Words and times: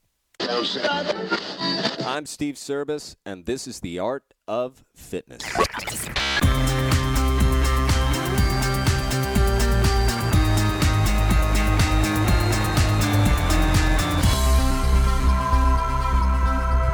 I'm 2.04 2.26
Steve 2.26 2.58
Service, 2.58 3.16
and 3.24 3.46
this 3.46 3.68
is 3.68 3.78
the 3.78 4.00
art 4.00 4.24
of 4.48 4.84
fitness. 4.94 5.42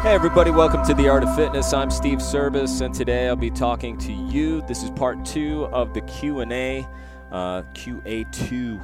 Hey 0.02 0.14
everybody, 0.14 0.50
welcome 0.50 0.84
to 0.84 0.92
the 0.94 1.08
Art 1.08 1.22
of 1.22 1.34
Fitness. 1.34 1.72
I'm 1.72 1.90
Steve 1.90 2.20
Service, 2.20 2.82
and 2.82 2.94
today 2.94 3.28
I'll 3.28 3.36
be 3.36 3.50
talking 3.50 3.96
to 3.98 4.12
you. 4.12 4.60
This 4.62 4.82
is 4.82 4.90
part 4.90 5.24
two 5.24 5.66
of 5.66 5.94
the 5.94 6.02
Q 6.02 6.40
and 6.40 6.52
A, 6.52 6.86
uh, 7.32 7.62
QA 7.72 8.30
two. 8.30 8.78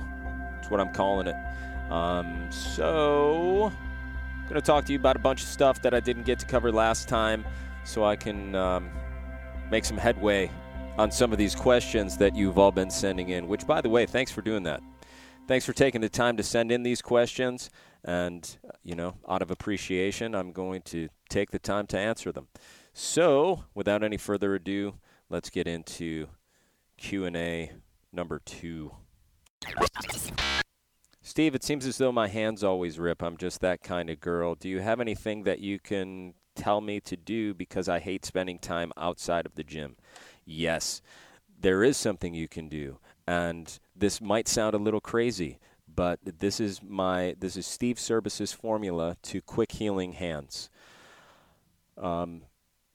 That's 0.54 0.70
what 0.70 0.80
I'm 0.80 0.92
calling 0.94 1.26
it. 1.26 1.36
Um, 1.90 2.50
so 2.50 3.70
going 4.48 4.60
to 4.60 4.66
talk 4.66 4.84
to 4.86 4.92
you 4.92 4.98
about 4.98 5.16
a 5.16 5.20
bunch 5.20 5.42
of 5.42 5.48
stuff 5.48 5.80
that 5.82 5.94
I 5.94 6.00
didn't 6.00 6.24
get 6.24 6.38
to 6.40 6.46
cover 6.46 6.70
last 6.70 7.08
time 7.08 7.44
so 7.84 8.04
I 8.04 8.16
can 8.16 8.54
um, 8.54 8.90
make 9.70 9.84
some 9.84 9.96
headway 9.96 10.50
on 10.96 11.10
some 11.10 11.32
of 11.32 11.38
these 11.38 11.54
questions 11.54 12.16
that 12.18 12.36
you've 12.36 12.58
all 12.58 12.70
been 12.70 12.90
sending 12.90 13.30
in, 13.30 13.48
which, 13.48 13.66
by 13.66 13.80
the 13.80 13.88
way, 13.88 14.06
thanks 14.06 14.30
for 14.30 14.42
doing 14.42 14.62
that. 14.64 14.82
Thanks 15.46 15.66
for 15.66 15.72
taking 15.72 16.00
the 16.00 16.08
time 16.08 16.36
to 16.36 16.42
send 16.42 16.70
in 16.70 16.82
these 16.82 17.02
questions. 17.02 17.70
And, 18.04 18.56
you 18.82 18.94
know, 18.94 19.14
out 19.28 19.42
of 19.42 19.50
appreciation, 19.50 20.34
I'm 20.34 20.52
going 20.52 20.82
to 20.82 21.08
take 21.28 21.50
the 21.50 21.58
time 21.58 21.86
to 21.88 21.98
answer 21.98 22.32
them. 22.32 22.48
So, 22.92 23.64
without 23.74 24.04
any 24.04 24.16
further 24.16 24.54
ado, 24.54 24.94
let's 25.28 25.50
get 25.50 25.66
into 25.66 26.28
Q&A 26.96 27.72
number 28.12 28.40
2. 28.44 28.92
Steve, 31.26 31.54
it 31.54 31.64
seems 31.64 31.86
as 31.86 31.96
though 31.96 32.12
my 32.12 32.28
hands 32.28 32.62
always 32.62 32.98
rip. 32.98 33.22
I'm 33.22 33.38
just 33.38 33.62
that 33.62 33.82
kind 33.82 34.10
of 34.10 34.20
girl. 34.20 34.54
Do 34.54 34.68
you 34.68 34.80
have 34.80 35.00
anything 35.00 35.44
that 35.44 35.58
you 35.58 35.78
can 35.78 36.34
tell 36.54 36.82
me 36.82 37.00
to 37.00 37.16
do 37.16 37.54
because 37.54 37.88
I 37.88 37.98
hate 37.98 38.26
spending 38.26 38.58
time 38.58 38.92
outside 38.98 39.46
of 39.46 39.54
the 39.54 39.64
gym? 39.64 39.96
Yes, 40.44 41.00
there 41.58 41.82
is 41.82 41.96
something 41.96 42.34
you 42.34 42.46
can 42.46 42.68
do. 42.68 42.98
And 43.26 43.78
this 43.96 44.20
might 44.20 44.48
sound 44.48 44.74
a 44.74 44.78
little 44.78 45.00
crazy, 45.00 45.58
but 45.88 46.20
this 46.22 46.60
is 46.60 46.82
my 46.82 47.34
this 47.38 47.56
is 47.56 47.66
Steve 47.66 47.98
Service's 47.98 48.52
formula 48.52 49.16
to 49.22 49.40
quick 49.40 49.72
healing 49.72 50.12
hands. 50.12 50.68
Um, 51.96 52.42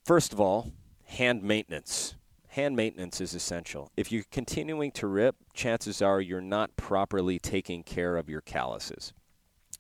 first 0.06 0.34
of 0.34 0.40
all, 0.40 0.72
hand 1.04 1.42
maintenance 1.42 2.14
hand 2.60 2.76
maintenance 2.76 3.22
is 3.22 3.34
essential. 3.34 3.90
If 3.96 4.12
you're 4.12 4.26
continuing 4.32 4.92
to 4.94 5.08
rip, 5.08 5.36
chances 5.54 6.02
are 6.02 6.20
you're 6.20 6.42
not 6.42 6.76
properly 6.76 7.40
taking 7.40 7.84
care 7.84 8.18
of 8.18 8.30
your 8.30 8.42
calluses. 8.42 9.14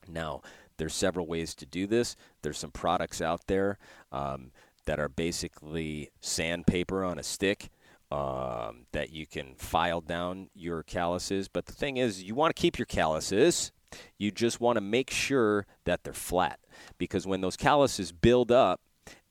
Now, 0.07 0.41
there's 0.77 0.95
several 0.95 1.27
ways 1.27 1.53
to 1.55 1.65
do 1.65 1.87
this. 1.87 2.15
There's 2.41 2.57
some 2.57 2.71
products 2.71 3.21
out 3.21 3.41
there 3.47 3.77
um, 4.13 4.51
that 4.85 4.97
are 4.97 5.09
basically 5.09 6.09
sandpaper 6.21 7.03
on 7.03 7.19
a 7.19 7.23
stick 7.23 7.69
um, 8.11 8.85
that 8.93 9.11
you 9.11 9.27
can 9.27 9.55
file 9.55 10.01
down 10.01 10.49
your 10.55 10.81
calluses. 10.83 11.49
But 11.49 11.65
the 11.65 11.73
thing 11.73 11.97
is, 11.97 12.23
you 12.23 12.33
want 12.33 12.55
to 12.55 12.59
keep 12.59 12.79
your 12.79 12.85
calluses. 12.85 13.73
You 14.17 14.31
just 14.31 14.61
want 14.61 14.77
to 14.77 14.81
make 14.81 15.09
sure 15.09 15.65
that 15.83 16.03
they're 16.03 16.13
flat 16.13 16.59
because 16.97 17.27
when 17.27 17.41
those 17.41 17.57
calluses 17.57 18.13
build 18.13 18.51
up 18.51 18.79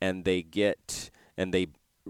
and 0.00 0.24
they 0.24 0.42
get 0.42 1.10
and 1.36 1.54
they 1.54 1.68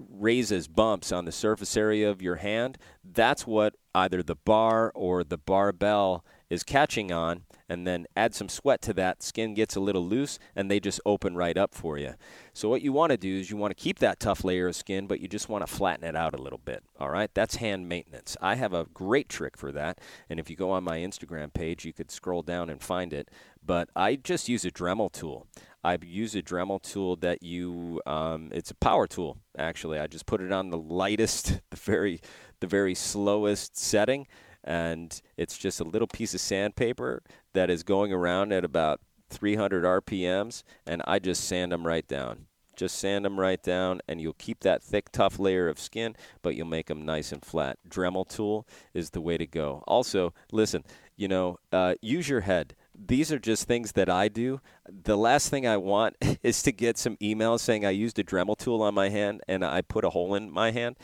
raises 0.09 0.69
bumps 0.69 1.12
on 1.12 1.25
the 1.25 1.32
surface 1.32 1.76
area 1.76 2.10
of 2.10 2.22
your 2.22 2.36
hand, 2.36 2.78
that's 3.04 3.47
what 3.47 3.75
either 3.94 4.22
the 4.22 4.36
bar 4.36 4.92
or 4.94 5.25
the 5.25 5.38
barbell 5.38 6.25
is 6.50 6.62
catching 6.62 7.12
on 7.12 7.42
and 7.69 7.86
then 7.86 8.06
add 8.16 8.34
some 8.34 8.48
sweat 8.48 8.81
to 8.81 8.94
that 8.94 9.22
skin 9.22 9.53
gets 9.53 9.76
a 9.76 9.81
little 9.81 10.06
loose 10.06 10.38
and 10.56 10.70
they 10.70 10.81
just 10.81 11.00
open 11.04 11.37
right 11.37 11.58
up 11.58 11.75
for 11.75 11.98
you. 11.98 12.14
So 12.54 12.69
what 12.69 12.81
you 12.81 12.92
want 12.92 13.10
to 13.10 13.19
do 13.19 13.38
is 13.38 13.50
you 13.50 13.56
want 13.56 13.76
to 13.76 13.82
keep 13.82 13.98
that 13.98 14.19
tough 14.19 14.44
layer 14.44 14.69
of 14.69 14.76
skin 14.76 15.06
but 15.06 15.20
you 15.20 15.28
just 15.28 15.48
want 15.48 15.66
to 15.66 15.72
flatten 15.72 16.04
it 16.04 16.16
out 16.16 16.34
a 16.34 16.42
little 16.42 16.60
bit 16.64 16.82
all 16.98 17.10
right? 17.10 17.31
That's 17.34 17.56
hand 17.56 17.88
maintenance. 17.88 18.37
I 18.41 18.54
have 18.54 18.72
a 18.72 18.87
great 18.94 19.28
trick 19.28 19.56
for 19.56 19.72
that 19.72 20.00
and 20.31 20.41
if 20.41 20.48
you 20.48 20.56
go 20.56 20.70
on 20.70 20.84
my 20.84 20.98
instagram 20.98 21.53
page 21.53 21.84
you 21.84 21.92
could 21.92 22.10
scroll 22.10 22.42
down 22.42 22.70
and 22.70 22.81
find 22.81 23.12
it 23.12 23.31
but 23.69 23.89
i 23.95 24.17
just 24.17 24.49
use 24.49 24.65
a 24.65 24.71
dremel 24.73 25.12
tool 25.12 25.47
I 25.84 25.97
use 26.03 26.34
a 26.34 26.43
Dremel 26.43 26.83
tool 26.83 27.17
that 27.17 27.43
you. 27.43 28.03
Um, 28.05 28.51
it's 28.53 28.71
a 28.71 28.75
power 28.75 29.06
tool 29.06 29.39
actually. 29.56 29.99
I 29.99 30.06
just 30.06 30.27
put 30.27 30.41
it 30.41 30.53
on 30.53 30.71
the 30.71 30.79
lightest, 30.79 31.61
the 31.71 31.77
very, 31.77 32.21
the 32.61 32.67
very 32.67 32.95
slowest 32.95 33.79
setting, 33.79 34.27
and 34.65 35.21
it's 35.37 35.56
just 35.56 35.81
a 35.81 35.84
little 35.84 36.09
piece 36.09 36.34
of 36.34 36.41
sandpaper 36.41 37.23
that 37.55 37.71
is 37.71 37.83
going 37.83 38.12
around 38.12 38.53
at 38.53 38.65
about 38.65 39.01
300 39.31 39.85
RPMs, 39.85 40.62
and 40.87 41.03
I 41.06 41.19
just 41.19 41.45
sand 41.45 41.73
them 41.73 41.87
right 41.87 42.06
down. 42.06 42.47
Just 42.77 42.99
sand 42.99 43.25
them 43.25 43.41
right 43.41 43.62
down, 43.62 44.00
and 44.06 44.21
you'll 44.21 44.35
keep 44.35 44.61
that 44.61 44.83
thick, 44.83 45.11
tough 45.11 45.39
layer 45.39 45.69
of 45.69 45.81
skin, 45.81 46.15
but 46.43 46.55
you'll 46.55 46.67
make 46.67 46.87
them 46.87 47.05
nice 47.05 47.33
and 47.33 47.45
flat. 47.45 47.79
Dremel 47.89 48.29
tool 48.29 48.67
is 48.95 49.11
the 49.11 49.21
way 49.21 49.37
to 49.37 49.47
go. 49.47 49.83
Also, 49.89 50.33
listen, 50.53 50.85
you 51.17 51.29
know, 51.29 51.59
uh, 51.73 51.95
use 52.00 52.29
your 52.29 52.43
head 52.43 52.77
these 53.06 53.31
are 53.32 53.38
just 53.38 53.64
things 53.66 53.92
that 53.92 54.09
I 54.09 54.28
do. 54.28 54.60
The 54.91 55.16
last 55.16 55.48
thing 55.50 55.66
I 55.66 55.76
want 55.76 56.16
is 56.42 56.62
to 56.62 56.72
get 56.72 56.98
some 56.98 57.16
emails 57.19 57.60
saying 57.60 57.86
I 57.86 57.91
used 57.91 58.19
a 58.19 58.25
Dremel 58.25 58.56
tool 58.56 58.82
on 58.82 58.94
my 58.94 59.09
hand 59.09 59.42
and 59.47 59.64
I 59.64 59.82
put 59.82 60.04
a 60.04 60.10
hole 60.10 60.34
in 60.34 60.50
my 60.50 60.70
hand. 60.70 60.97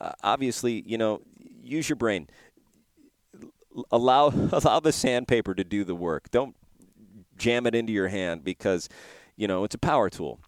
Uh, 0.00 0.12
obviously, 0.22 0.82
you 0.86 0.98
know, 0.98 1.22
use 1.62 1.88
your 1.88 1.96
brain. 1.96 2.28
Allow 3.90 4.28
allow 4.52 4.80
the 4.80 4.92
sandpaper 4.92 5.54
to 5.54 5.64
do 5.64 5.84
the 5.84 5.94
work. 5.94 6.30
Don't 6.30 6.54
jam 7.36 7.66
it 7.66 7.74
into 7.74 7.92
your 7.92 8.08
hand 8.08 8.44
because, 8.44 8.88
you 9.36 9.48
know, 9.48 9.64
it's 9.64 9.74
a 9.74 9.78
power 9.78 10.10
tool. 10.10 10.40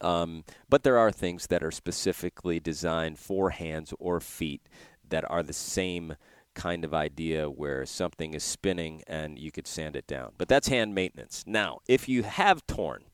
Um, 0.00 0.44
but 0.68 0.82
there 0.82 0.98
are 0.98 1.12
things 1.12 1.46
that 1.48 1.62
are 1.62 1.70
specifically 1.70 2.58
designed 2.58 3.18
for 3.18 3.50
hands 3.50 3.94
or 4.00 4.18
feet 4.18 4.62
that 5.08 5.28
are 5.30 5.42
the 5.44 5.52
same 5.52 6.16
kind 6.54 6.84
of 6.84 6.94
idea 6.94 7.48
where 7.48 7.86
something 7.86 8.34
is 8.34 8.44
spinning 8.44 9.02
and 9.06 9.38
you 9.38 9.50
could 9.50 9.66
sand 9.66 9.96
it 9.96 10.06
down. 10.06 10.32
But 10.38 10.48
that's 10.48 10.68
hand 10.68 10.94
maintenance. 10.94 11.44
Now, 11.46 11.78
if 11.88 12.08
you 12.08 12.22
have 12.22 12.66
torn, 12.66 13.04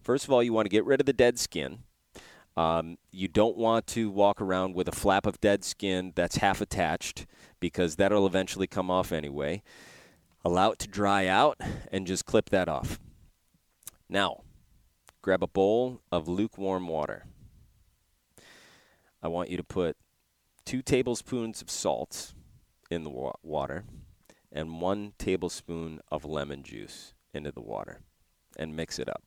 first 0.00 0.24
of 0.24 0.32
all, 0.32 0.42
you 0.42 0.52
want 0.52 0.66
to 0.66 0.70
get 0.70 0.84
rid 0.84 1.00
of 1.00 1.06
the 1.06 1.12
dead 1.12 1.38
skin. 1.38 1.80
Um, 2.56 2.98
you 3.12 3.28
don't 3.28 3.56
want 3.56 3.86
to 3.88 4.10
walk 4.10 4.40
around 4.40 4.74
with 4.74 4.88
a 4.88 4.92
flap 4.92 5.26
of 5.26 5.40
dead 5.40 5.64
skin 5.64 6.12
that's 6.16 6.36
half 6.36 6.60
attached 6.60 7.24
because 7.60 7.96
that'll 7.96 8.26
eventually 8.26 8.66
come 8.66 8.90
off 8.90 9.12
anyway. 9.12 9.62
Allow 10.44 10.72
it 10.72 10.78
to 10.80 10.88
dry 10.88 11.26
out 11.26 11.60
and 11.92 12.06
just 12.06 12.24
clip 12.24 12.50
that 12.50 12.68
off. 12.68 12.98
Now, 14.08 14.42
grab 15.22 15.42
a 15.42 15.46
bowl 15.46 16.00
of 16.10 16.26
lukewarm 16.26 16.88
water. 16.88 17.26
I 19.22 19.28
want 19.28 19.50
you 19.50 19.56
to 19.56 19.64
put 19.64 19.96
two 20.64 20.82
tablespoons 20.82 21.60
of 21.62 21.70
salt 21.70 22.34
in 22.90 23.04
the 23.04 23.10
wa- 23.10 23.32
water 23.42 23.84
and 24.50 24.80
one 24.80 25.12
tablespoon 25.18 26.00
of 26.10 26.24
lemon 26.24 26.62
juice 26.62 27.12
into 27.34 27.52
the 27.52 27.60
water 27.60 28.00
and 28.56 28.74
mix 28.74 28.98
it 28.98 29.08
up. 29.08 29.22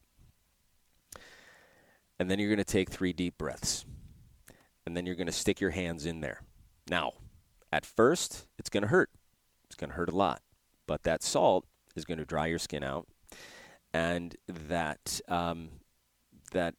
And 2.19 2.29
then 2.29 2.39
you're 2.39 2.49
going 2.49 2.57
to 2.57 2.63
take 2.63 2.89
three 2.89 3.13
deep 3.13 3.37
breaths. 3.37 3.85
And 4.85 4.97
then 4.97 5.05
you're 5.05 5.15
going 5.15 5.27
to 5.27 5.31
stick 5.33 5.61
your 5.61 5.71
hands 5.71 6.05
in 6.05 6.21
there. 6.21 6.41
Now, 6.89 7.13
at 7.71 7.85
first, 7.85 8.47
it's 8.57 8.69
going 8.69 8.81
to 8.81 8.89
hurt. 8.89 9.09
It's 9.65 9.75
going 9.75 9.91
to 9.91 9.95
hurt 9.95 10.09
a 10.09 10.15
lot. 10.15 10.41
But 10.87 11.03
that 11.03 11.23
salt 11.23 11.65
is 11.95 12.05
going 12.05 12.17
to 12.17 12.25
dry 12.25 12.47
your 12.47 12.59
skin 12.59 12.83
out. 12.83 13.07
and 13.93 14.35
that 14.47 15.19
um, 15.27 15.69
that 16.51 16.75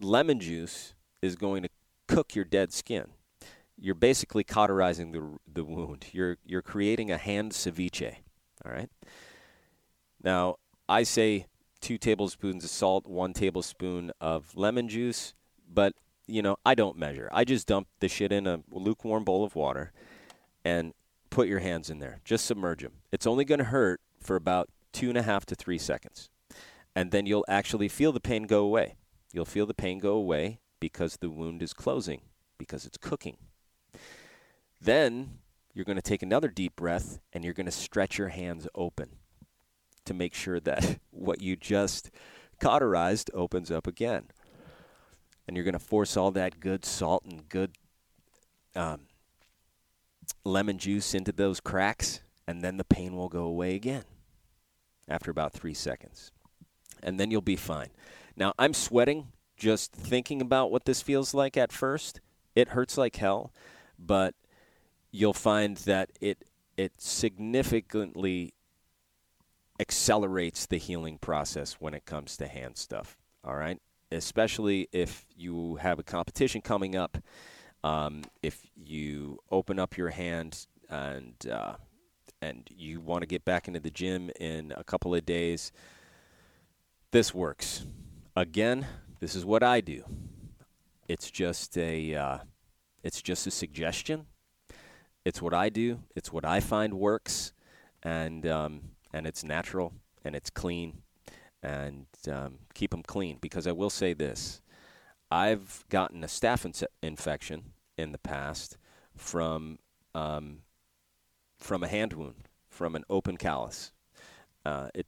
lemon 0.00 0.40
juice 0.40 0.94
is 1.22 1.36
going 1.36 1.62
to 1.62 1.68
cook 2.08 2.34
your 2.34 2.44
dead 2.44 2.72
skin. 2.72 3.08
You're 3.82 3.94
basically 3.94 4.44
cauterizing 4.44 5.12
the 5.12 5.38
the 5.52 5.64
wound. 5.64 6.06
You're 6.12 6.36
you're 6.44 6.62
creating 6.62 7.10
a 7.10 7.16
hand 7.16 7.52
ceviche. 7.52 8.16
All 8.64 8.72
right. 8.72 8.90
Now 10.22 10.56
I 10.88 11.02
say 11.02 11.46
two 11.80 11.96
tablespoons 11.96 12.62
of 12.62 12.70
salt, 12.70 13.06
one 13.06 13.32
tablespoon 13.32 14.12
of 14.20 14.54
lemon 14.54 14.88
juice, 14.88 15.34
but 15.72 15.94
you 16.26 16.42
know 16.42 16.56
I 16.64 16.74
don't 16.74 16.98
measure. 16.98 17.30
I 17.32 17.44
just 17.44 17.66
dump 17.66 17.88
the 18.00 18.08
shit 18.08 18.32
in 18.32 18.46
a 18.46 18.60
lukewarm 18.70 19.24
bowl 19.24 19.44
of 19.44 19.54
water, 19.54 19.92
and 20.64 20.92
put 21.30 21.48
your 21.48 21.60
hands 21.60 21.88
in 21.88 22.00
there. 22.00 22.20
Just 22.24 22.44
submerge 22.44 22.82
them. 22.82 22.92
It's 23.12 23.26
only 23.26 23.44
going 23.44 23.60
to 23.60 23.64
hurt 23.64 24.00
for 24.20 24.36
about 24.36 24.68
two 24.92 25.08
and 25.08 25.16
a 25.16 25.22
half 25.22 25.46
to 25.46 25.54
three 25.54 25.78
seconds. 25.78 26.28
And 26.94 27.12
then 27.12 27.24
you'll 27.24 27.44
actually 27.48 27.88
feel 27.88 28.12
the 28.12 28.20
pain 28.20 28.42
go 28.42 28.64
away. 28.64 28.96
You'll 29.32 29.44
feel 29.44 29.64
the 29.64 29.74
pain 29.74 30.00
go 30.00 30.14
away 30.14 30.58
because 30.80 31.16
the 31.16 31.30
wound 31.30 31.62
is 31.62 31.72
closing, 31.72 32.22
because 32.58 32.84
it's 32.84 32.98
cooking. 32.98 33.36
Then 34.80 35.38
you're 35.74 35.84
going 35.84 35.96
to 35.96 36.02
take 36.02 36.22
another 36.22 36.48
deep 36.48 36.76
breath 36.76 37.20
and 37.32 37.44
you're 37.44 37.54
going 37.54 37.66
to 37.66 37.72
stretch 37.72 38.18
your 38.18 38.28
hands 38.28 38.66
open 38.74 39.16
to 40.04 40.14
make 40.14 40.34
sure 40.34 40.60
that 40.60 40.98
what 41.10 41.40
you 41.40 41.56
just 41.56 42.10
cauterized 42.60 43.30
opens 43.34 43.70
up 43.70 43.86
again. 43.86 44.24
And 45.46 45.56
you're 45.56 45.64
going 45.64 45.72
to 45.72 45.78
force 45.78 46.16
all 46.16 46.30
that 46.32 46.60
good 46.60 46.84
salt 46.84 47.24
and 47.24 47.48
good 47.48 47.72
um, 48.76 49.00
lemon 50.44 50.78
juice 50.78 51.14
into 51.14 51.32
those 51.32 51.60
cracks, 51.60 52.20
and 52.46 52.62
then 52.62 52.76
the 52.76 52.84
pain 52.84 53.16
will 53.16 53.28
go 53.28 53.44
away 53.44 53.74
again 53.74 54.04
after 55.08 55.30
about 55.30 55.52
three 55.52 55.74
seconds. 55.74 56.30
And 57.02 57.18
then 57.18 57.30
you'll 57.30 57.40
be 57.40 57.56
fine. 57.56 57.88
Now, 58.36 58.52
I'm 58.58 58.74
sweating 58.74 59.28
just 59.56 59.92
thinking 59.92 60.40
about 60.40 60.70
what 60.70 60.84
this 60.84 61.02
feels 61.02 61.34
like 61.34 61.56
at 61.56 61.72
first. 61.72 62.20
It 62.54 62.68
hurts 62.68 62.96
like 62.96 63.16
hell, 63.16 63.52
but 63.98 64.34
you'll 65.10 65.32
find 65.32 65.76
that 65.78 66.10
it 66.20 66.44
it 66.76 66.92
significantly 66.98 68.54
accelerates 69.78 70.66
the 70.66 70.76
healing 70.76 71.18
process 71.18 71.74
when 71.74 71.94
it 71.94 72.04
comes 72.04 72.36
to 72.36 72.46
hand 72.46 72.76
stuff. 72.76 73.16
All 73.44 73.54
right? 73.54 73.80
Especially 74.12 74.88
if 74.92 75.24
you 75.36 75.76
have 75.76 75.98
a 75.98 76.02
competition 76.02 76.60
coming 76.60 76.96
up 76.96 77.18
um, 77.82 78.22
if 78.42 78.66
you 78.76 79.38
open 79.50 79.78
up 79.78 79.96
your 79.96 80.10
hand 80.10 80.66
and 80.88 81.34
uh, 81.50 81.74
and 82.42 82.68
you 82.70 83.00
want 83.00 83.22
to 83.22 83.26
get 83.26 83.44
back 83.44 83.68
into 83.68 83.80
the 83.80 83.90
gym 83.90 84.30
in 84.38 84.72
a 84.76 84.84
couple 84.84 85.14
of 85.14 85.24
days, 85.26 85.72
this 87.10 87.34
works. 87.34 87.84
Again, 88.36 88.86
this 89.18 89.34
is 89.34 89.44
what 89.44 89.62
I 89.62 89.80
do. 89.80 90.04
It's 91.08 91.30
just 91.30 91.76
a 91.78 92.14
uh, 92.14 92.38
it's 93.02 93.22
just 93.22 93.46
a 93.46 93.50
suggestion. 93.50 94.26
It's 95.24 95.42
what 95.42 95.52
I 95.52 95.68
do. 95.68 96.00
It's 96.16 96.32
what 96.32 96.44
I 96.44 96.60
find 96.60 96.94
works, 96.94 97.52
and 98.02 98.46
um, 98.46 98.80
and 99.12 99.26
it's 99.26 99.44
natural 99.44 99.92
and 100.24 100.34
it's 100.34 100.50
clean, 100.50 101.02
and 101.62 102.06
um, 102.30 102.58
keep 102.74 102.90
them 102.90 103.02
clean. 103.02 103.38
Because 103.40 103.66
I 103.66 103.72
will 103.72 103.90
say 103.90 104.14
this: 104.14 104.62
I've 105.30 105.84
gotten 105.90 106.24
a 106.24 106.26
staph 106.26 106.64
in- 106.64 106.88
infection 107.02 107.72
in 107.98 108.12
the 108.12 108.18
past 108.18 108.78
from 109.16 109.78
um, 110.14 110.60
from 111.58 111.82
a 111.82 111.88
hand 111.88 112.14
wound, 112.14 112.48
from 112.68 112.96
an 112.96 113.04
open 113.10 113.36
callus. 113.36 113.92
Uh, 114.64 114.88
it, 114.94 115.06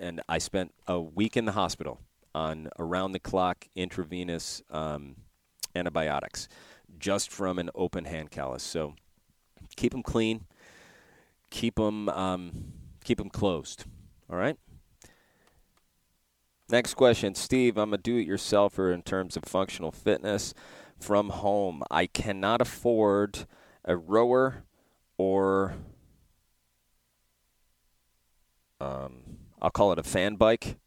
and 0.00 0.20
I 0.28 0.38
spent 0.38 0.72
a 0.88 1.00
week 1.00 1.36
in 1.36 1.44
the 1.44 1.52
hospital 1.52 2.00
on 2.34 2.68
around 2.78 3.12
the 3.12 3.20
clock 3.20 3.68
intravenous 3.76 4.62
um, 4.70 5.16
antibiotics 5.74 6.48
just 6.98 7.30
from 7.30 7.58
an 7.58 7.70
open 7.74 8.04
hand 8.04 8.30
callus. 8.30 8.62
So 8.62 8.94
keep 9.76 9.92
them 9.92 10.02
clean, 10.02 10.46
keep 11.50 11.76
them 11.76 12.08
um, 12.08 12.72
keep 13.02 13.18
them 13.18 13.30
closed. 13.30 13.84
All 14.30 14.36
right. 14.36 14.56
Next 16.70 16.94
question, 16.94 17.34
Steve. 17.34 17.76
I'm 17.76 17.92
a 17.92 17.98
do-it-yourselfer 17.98 18.92
in 18.92 19.02
terms 19.02 19.36
of 19.36 19.44
functional 19.44 19.92
fitness 19.92 20.54
from 20.98 21.28
home. 21.28 21.82
I 21.90 22.06
cannot 22.06 22.62
afford 22.62 23.46
a 23.84 23.96
rower 23.96 24.64
or 25.18 25.74
um, 28.80 29.38
I'll 29.60 29.70
call 29.70 29.92
it 29.92 29.98
a 29.98 30.02
fan 30.02 30.36
bike 30.36 30.78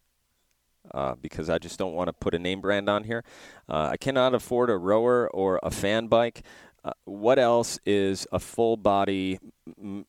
uh, 0.92 1.14
because 1.20 1.48
I 1.48 1.58
just 1.58 1.78
don't 1.78 1.94
want 1.94 2.08
to 2.08 2.12
put 2.12 2.34
a 2.34 2.38
name 2.38 2.60
brand 2.60 2.88
on 2.88 3.04
here. 3.04 3.24
Uh, 3.68 3.90
I 3.92 3.96
cannot 3.96 4.34
afford 4.34 4.70
a 4.70 4.76
rower 4.76 5.28
or 5.28 5.60
a 5.62 5.70
fan 5.70 6.06
bike. 6.06 6.42
Uh, 6.88 6.92
what 7.04 7.38
else 7.38 7.78
is 7.84 8.26
a 8.32 8.38
full 8.38 8.76
body 8.78 9.38
m- 9.78 10.06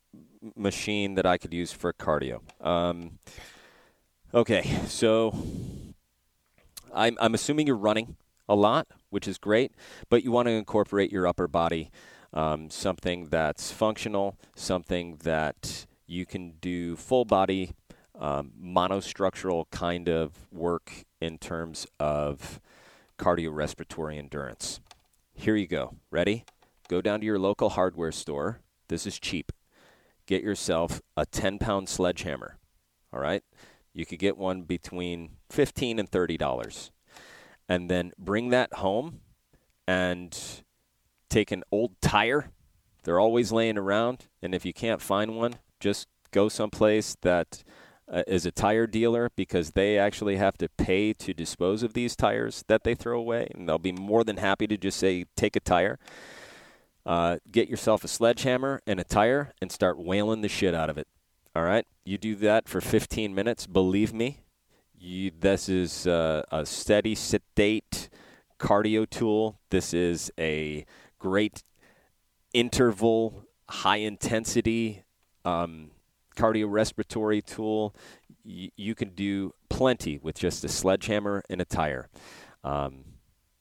machine 0.55 1.15
that 1.15 1.25
I 1.25 1.37
could 1.37 1.53
use 1.53 1.73
for 1.73 1.91
cardio? 1.91 2.39
Um, 2.65 3.19
Okay, 4.31 4.61
so 4.85 5.35
I'm 6.93 7.17
I'm 7.19 7.33
assuming 7.33 7.65
you're 7.65 7.75
running 7.75 8.15
a 8.47 8.53
lot, 8.53 8.87
which 9.09 9.27
is 9.27 9.39
great, 9.39 9.71
but 10.07 10.23
you 10.23 10.31
want 10.31 10.47
to 10.47 10.51
incorporate 10.51 11.11
your 11.11 11.25
upper 11.25 11.47
body, 11.47 11.89
um, 12.31 12.69
something 12.69 13.29
that's 13.29 13.71
functional, 13.71 14.37
something 14.53 15.17
that 15.23 15.87
you 16.05 16.27
can 16.27 16.53
do 16.61 16.95
full 16.95 17.25
body, 17.25 17.73
um, 18.19 18.51
monostructural 18.63 19.65
kind 19.71 20.07
of 20.07 20.47
work 20.51 21.05
in 21.19 21.39
terms 21.39 21.87
of 21.99 22.59
cardiorespiratory 23.17 24.19
endurance. 24.19 24.79
Here 25.33 25.55
you 25.55 25.65
go. 25.65 25.95
Ready? 26.11 26.45
Go 26.89 27.01
down 27.01 27.19
to 27.19 27.25
your 27.25 27.39
local 27.39 27.69
hardware 27.69 28.11
store. 28.11 28.61
This 28.87 29.05
is 29.05 29.19
cheap. 29.19 29.51
Get 30.25 30.43
yourself 30.43 31.01
a 31.15 31.25
10 31.25 31.59
pound 31.59 31.87
sledgehammer. 31.87 32.57
All 33.13 33.19
right? 33.19 33.43
You 33.93 34.05
could 34.05 34.19
get 34.19 34.37
one 34.37 34.63
between 34.63 35.37
15 35.51 35.99
and 35.99 36.09
$30. 36.09 36.89
And 37.67 37.89
then 37.89 38.11
bring 38.17 38.49
that 38.49 38.73
home 38.73 39.21
and 39.87 40.37
take 41.29 41.51
an 41.51 41.63
old 41.71 41.91
tire. 42.01 42.49
They're 43.03 43.19
always 43.19 43.51
laying 43.51 43.77
around. 43.77 44.25
And 44.41 44.55
if 44.55 44.65
you 44.65 44.73
can't 44.73 45.01
find 45.01 45.35
one, 45.35 45.55
just 45.79 46.07
go 46.31 46.49
someplace 46.49 47.15
that 47.21 47.63
uh, 48.11 48.23
is 48.27 48.47
a 48.47 48.51
tire 48.51 48.87
dealer 48.87 49.29
because 49.35 49.71
they 49.71 49.99
actually 49.99 50.37
have 50.37 50.57
to 50.57 50.69
pay 50.69 51.13
to 51.13 51.35
dispose 51.35 51.83
of 51.83 51.93
these 51.93 52.15
tires 52.15 52.63
that 52.67 52.83
they 52.83 52.95
throw 52.95 53.19
away. 53.19 53.47
And 53.53 53.69
they'll 53.69 53.77
be 53.77 53.91
more 53.91 54.23
than 54.23 54.37
happy 54.37 54.65
to 54.65 54.77
just 54.77 54.97
say, 54.97 55.25
take 55.35 55.55
a 55.55 55.59
tire. 55.59 55.99
Uh, 57.05 57.37
get 57.51 57.69
yourself 57.69 58.03
a 58.03 58.07
sledgehammer 58.07 58.81
and 58.85 58.99
a 58.99 59.03
tire 59.03 59.53
and 59.61 59.71
start 59.71 59.97
wailing 59.97 60.41
the 60.41 60.49
shit 60.49 60.75
out 60.75 60.89
of 60.89 60.97
it. 60.97 61.07
All 61.55 61.63
right, 61.63 61.85
you 62.03 62.17
do 62.17 62.35
that 62.35 62.69
for 62.69 62.79
15 62.81 63.33
minutes. 63.33 63.65
Believe 63.65 64.13
me, 64.13 64.41
you, 64.97 65.31
this 65.37 65.67
is 65.67 66.05
uh, 66.05 66.43
a 66.51 66.65
steady 66.65 67.15
sedate 67.15 68.09
cardio 68.59 69.09
tool. 69.09 69.59
This 69.69 69.93
is 69.93 70.31
a 70.37 70.85
great 71.17 71.63
interval, 72.53 73.45
high 73.69 73.97
intensity 73.97 75.03
um, 75.45 75.91
cardiorespiratory 76.35 77.43
tool. 77.45 77.95
You 78.43 78.95
can 78.95 79.09
do 79.09 79.53
plenty 79.69 80.17
with 80.17 80.37
just 80.37 80.63
a 80.63 80.69
sledgehammer 80.69 81.43
and 81.49 81.61
a 81.61 81.65
tire. 81.65 82.09
Um, 82.63 83.03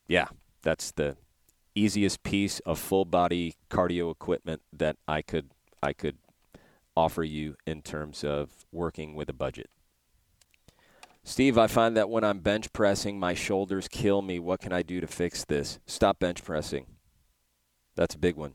yeah, 0.07 0.28
that's 0.62 0.92
the 0.92 1.16
easiest 1.78 2.23
piece 2.23 2.61
of 2.61 2.78
full 2.78 3.04
body 3.04 3.54
cardio 3.70 4.11
equipment 4.11 4.62
that 4.73 4.97
I 5.06 5.23
could 5.23 5.50
I 5.82 5.92
could 5.92 6.18
offer 6.97 7.23
you 7.23 7.56
in 7.66 7.82
terms 7.82 8.25
of 8.25 8.66
working 8.73 9.14
with 9.14 9.28
a 9.28 9.32
budget. 9.32 9.70
Steve, 11.23 11.58
I 11.58 11.66
find 11.66 11.97
that 11.97 12.08
when 12.08 12.25
I'm 12.25 12.38
bench 12.40 12.73
pressing, 12.73 13.20
my 13.20 13.35
shoulders 13.35 13.87
kill 13.87 14.23
me. 14.23 14.38
What 14.38 14.61
can 14.61 14.73
I 14.73 14.82
do 14.82 15.00
to 15.00 15.06
fix 15.06 15.44
this? 15.44 15.78
Stop 15.87 16.18
bench 16.18 16.42
pressing. 16.42 16.87
That's 17.94 18.14
a 18.14 18.18
big 18.18 18.37
one. 18.37 18.54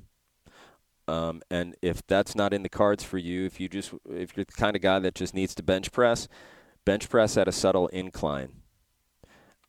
Um, 1.07 1.41
and 1.51 1.75
if 1.81 2.05
that's 2.07 2.35
not 2.35 2.53
in 2.53 2.63
the 2.63 2.69
cards 2.69 3.03
for 3.03 3.17
you, 3.17 3.45
if 3.45 3.59
you 3.59 3.69
just 3.69 3.93
if 4.09 4.35
you're 4.35 4.45
the 4.45 4.53
kind 4.53 4.75
of 4.75 4.81
guy 4.81 4.99
that 4.99 5.15
just 5.15 5.33
needs 5.33 5.53
to 5.55 5.63
bench 5.63 5.91
press, 5.91 6.27
bench 6.85 7.09
press 7.09 7.37
at 7.37 7.47
a 7.47 7.51
subtle 7.51 7.87
incline. 7.89 8.53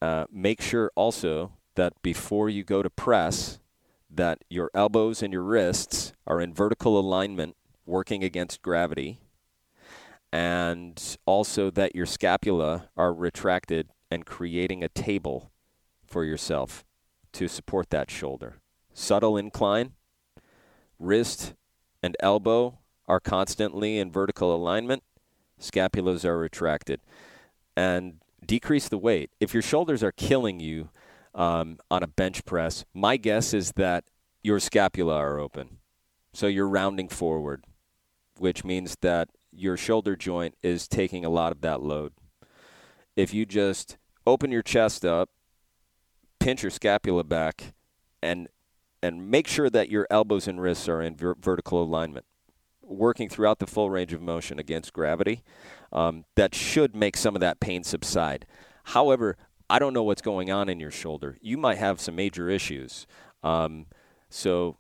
Uh, 0.00 0.26
make 0.30 0.61
sure 0.61 0.90
also 0.94 1.52
that 1.75 2.00
before 2.02 2.49
you 2.49 2.62
go 2.64 2.83
to 2.83 2.90
press, 2.90 3.59
that 4.11 4.38
your 4.49 4.71
elbows 4.75 5.23
and 5.23 5.33
your 5.33 5.43
wrists 5.43 6.12
are 6.26 6.40
in 6.40 6.54
vertical 6.54 6.99
alignment 6.99 7.57
working 7.87 8.23
against 8.25 8.62
gravity, 8.62 9.19
and 10.33 11.16
also 11.26 11.71
that 11.71 11.95
your 11.95 12.07
scapula 12.07 12.88
are 12.97 13.12
retracted 13.12 13.88
and 14.11 14.26
creating 14.26 14.83
a 14.83 14.88
table 14.88 15.50
for 16.07 16.25
yourself 16.25 16.85
to 17.33 17.49
support 17.49 17.90
that 17.90 18.11
shoulder. 18.11 18.57
Subtle 18.93 19.37
incline, 19.37 19.93
wrist 20.99 21.54
and 22.02 22.16
elbow 22.21 22.78
are 23.07 23.21
constantly 23.21 23.99
in 23.99 24.11
vertical 24.11 24.54
alignment, 24.54 25.02
scapulas 25.61 26.25
are 26.25 26.38
retracted. 26.38 27.00
and 27.76 28.21
decrease 28.45 28.88
the 28.88 28.99
weight. 28.99 29.31
If 29.40 29.54
your 29.54 29.62
shoulders 29.62 30.02
are 30.02 30.12
killing 30.12 30.61
you 30.61 30.90
um, 31.34 31.78
on 31.90 32.02
a 32.02 32.06
bench 32.06 32.44
press, 32.44 32.84
my 32.94 33.16
guess 33.16 33.52
is 33.52 33.72
that 33.72 34.04
your 34.42 34.60
scapula 34.60 35.14
are 35.14 35.38
open. 35.38 35.78
So 36.32 36.46
you're 36.46 36.68
rounding 36.68 37.08
forward, 37.08 37.64
which 38.38 38.64
means 38.64 38.96
that 39.00 39.30
your 39.52 39.76
shoulder 39.76 40.16
joint 40.16 40.56
is 40.62 40.88
taking 40.88 41.24
a 41.24 41.30
lot 41.30 41.52
of 41.52 41.60
that 41.62 41.82
load. 41.82 42.12
If 43.16 43.32
you 43.32 43.46
just 43.46 43.96
open 44.26 44.50
your 44.50 44.62
chest 44.62 45.04
up, 45.04 45.30
pinch 46.40 46.62
your 46.62 46.70
scapula 46.70 47.24
back, 47.24 47.74
and 48.22 48.48
and 49.02 49.30
make 49.30 49.46
sure 49.46 49.68
that 49.68 49.90
your 49.90 50.06
elbows 50.10 50.48
and 50.48 50.60
wrists 50.60 50.88
are 50.88 51.02
in 51.02 51.14
ver- 51.14 51.36
vertical 51.38 51.82
alignment, 51.82 52.24
working 52.82 53.28
throughout 53.28 53.58
the 53.58 53.66
full 53.66 53.90
range 53.90 54.14
of 54.14 54.22
motion 54.22 54.58
against 54.58 54.94
gravity, 54.94 55.42
um, 55.92 56.24
that 56.36 56.54
should 56.54 56.96
make 56.96 57.16
some 57.16 57.36
of 57.36 57.40
that 57.40 57.60
pain 57.60 57.84
subside. 57.84 58.46
However, 58.84 59.36
I 59.68 59.78
don't 59.78 59.94
know 59.94 60.02
what's 60.02 60.23
going 60.23 60.50
on 60.50 60.68
in 60.68 60.78
your 60.80 60.90
shoulder. 60.90 61.38
You 61.40 61.56
might 61.56 61.78
have 61.78 62.00
some 62.00 62.14
major 62.14 62.50
issues. 62.50 63.06
Um, 63.42 63.87
so 64.28 64.76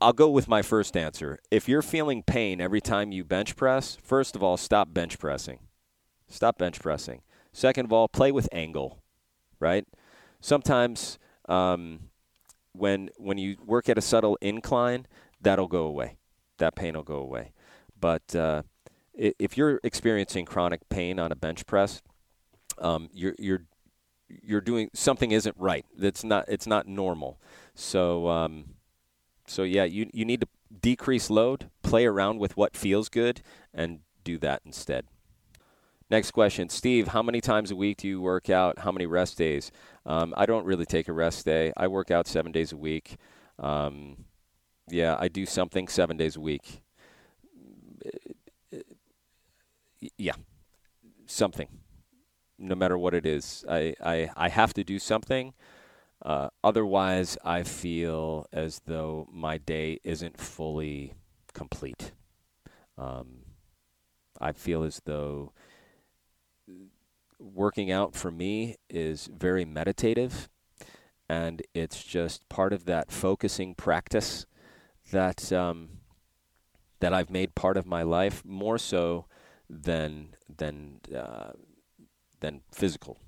I'll 0.00 0.12
go 0.12 0.28
with 0.28 0.48
my 0.48 0.62
first 0.62 0.96
answer. 0.96 1.38
If 1.50 1.68
you're 1.68 1.82
feeling 1.82 2.22
pain 2.22 2.60
every 2.60 2.80
time 2.80 3.12
you 3.12 3.24
bench 3.24 3.56
press, 3.56 3.98
first 4.02 4.36
of 4.36 4.42
all, 4.42 4.56
stop 4.56 4.92
bench 4.92 5.18
pressing. 5.18 5.60
Stop 6.28 6.58
bench 6.58 6.80
pressing. 6.80 7.22
Second 7.52 7.86
of 7.86 7.92
all, 7.92 8.08
play 8.08 8.30
with 8.30 8.48
angle, 8.52 9.02
right? 9.58 9.86
Sometimes 10.40 11.18
um, 11.48 12.10
when 12.72 13.10
when 13.16 13.38
you 13.38 13.56
work 13.64 13.88
at 13.88 13.96
a 13.96 14.02
subtle 14.02 14.36
incline, 14.40 15.06
that'll 15.40 15.68
go 15.68 15.84
away. 15.84 16.16
That 16.58 16.74
pain 16.74 16.94
will 16.94 17.02
go 17.02 17.16
away. 17.16 17.52
But 17.98 18.34
uh, 18.34 18.62
if 19.14 19.56
you're 19.56 19.80
experiencing 19.82 20.44
chronic 20.44 20.88
pain 20.88 21.18
on 21.18 21.32
a 21.32 21.36
bench 21.36 21.64
press, 21.66 22.02
um, 22.78 23.08
you're 23.12 23.34
you're 23.38 23.62
you're 24.28 24.60
doing 24.60 24.90
something 24.92 25.30
isn't 25.30 25.56
right. 25.58 25.84
That's 25.96 26.24
not 26.24 26.44
it's 26.48 26.66
not 26.66 26.86
normal. 26.86 27.38
So 27.74 28.28
um, 28.28 28.76
so 29.46 29.62
yeah, 29.62 29.84
you 29.84 30.10
you 30.12 30.24
need 30.24 30.40
to 30.40 30.48
decrease 30.80 31.30
load, 31.30 31.70
play 31.82 32.06
around 32.06 32.38
with 32.38 32.56
what 32.56 32.76
feels 32.76 33.08
good, 33.08 33.42
and 33.72 34.00
do 34.24 34.38
that 34.38 34.62
instead. 34.64 35.06
Next 36.08 36.30
question, 36.30 36.68
Steve. 36.68 37.08
How 37.08 37.22
many 37.22 37.40
times 37.40 37.70
a 37.72 37.76
week 37.76 37.98
do 37.98 38.08
you 38.08 38.20
work 38.20 38.48
out? 38.48 38.80
How 38.80 38.92
many 38.92 39.06
rest 39.06 39.38
days? 39.38 39.72
Um, 40.04 40.34
I 40.36 40.46
don't 40.46 40.64
really 40.64 40.86
take 40.86 41.08
a 41.08 41.12
rest 41.12 41.44
day. 41.44 41.72
I 41.76 41.88
work 41.88 42.12
out 42.12 42.28
seven 42.28 42.52
days 42.52 42.72
a 42.72 42.76
week. 42.76 43.16
Um, 43.58 44.26
yeah, 44.88 45.16
I 45.18 45.26
do 45.26 45.46
something 45.46 45.88
seven 45.88 46.16
days 46.16 46.36
a 46.36 46.40
week. 46.40 46.82
Yeah, 50.16 50.34
something. 51.26 51.68
No 52.58 52.74
matter 52.74 52.96
what 52.96 53.14
it 53.14 53.26
is, 53.26 53.64
I, 53.68 53.94
I, 54.02 54.30
I 54.36 54.48
have 54.48 54.72
to 54.74 54.84
do 54.84 54.98
something. 54.98 55.52
Uh, 56.22 56.48
otherwise, 56.64 57.36
I 57.44 57.62
feel 57.62 58.46
as 58.52 58.80
though 58.86 59.28
my 59.30 59.58
day 59.58 60.00
isn't 60.02 60.38
fully 60.38 61.14
complete. 61.52 62.12
Um, 62.96 63.42
I 64.40 64.52
feel 64.52 64.82
as 64.82 65.02
though 65.04 65.52
working 67.38 67.90
out 67.90 68.14
for 68.14 68.30
me 68.30 68.76
is 68.88 69.28
very 69.32 69.64
meditative 69.64 70.48
and 71.28 71.62
it's 71.74 72.02
just 72.02 72.48
part 72.48 72.72
of 72.72 72.84
that 72.86 73.10
focusing 73.10 73.74
practice 73.74 74.46
that 75.10 75.52
um, 75.52 75.88
that 77.00 77.12
I've 77.12 77.30
made 77.30 77.54
part 77.54 77.76
of 77.76 77.86
my 77.86 78.02
life 78.02 78.44
more 78.44 78.78
so 78.78 79.26
than 79.68 80.34
than 80.54 81.00
uh, 81.14 81.52
than 82.46 82.60
physical 82.70 83.18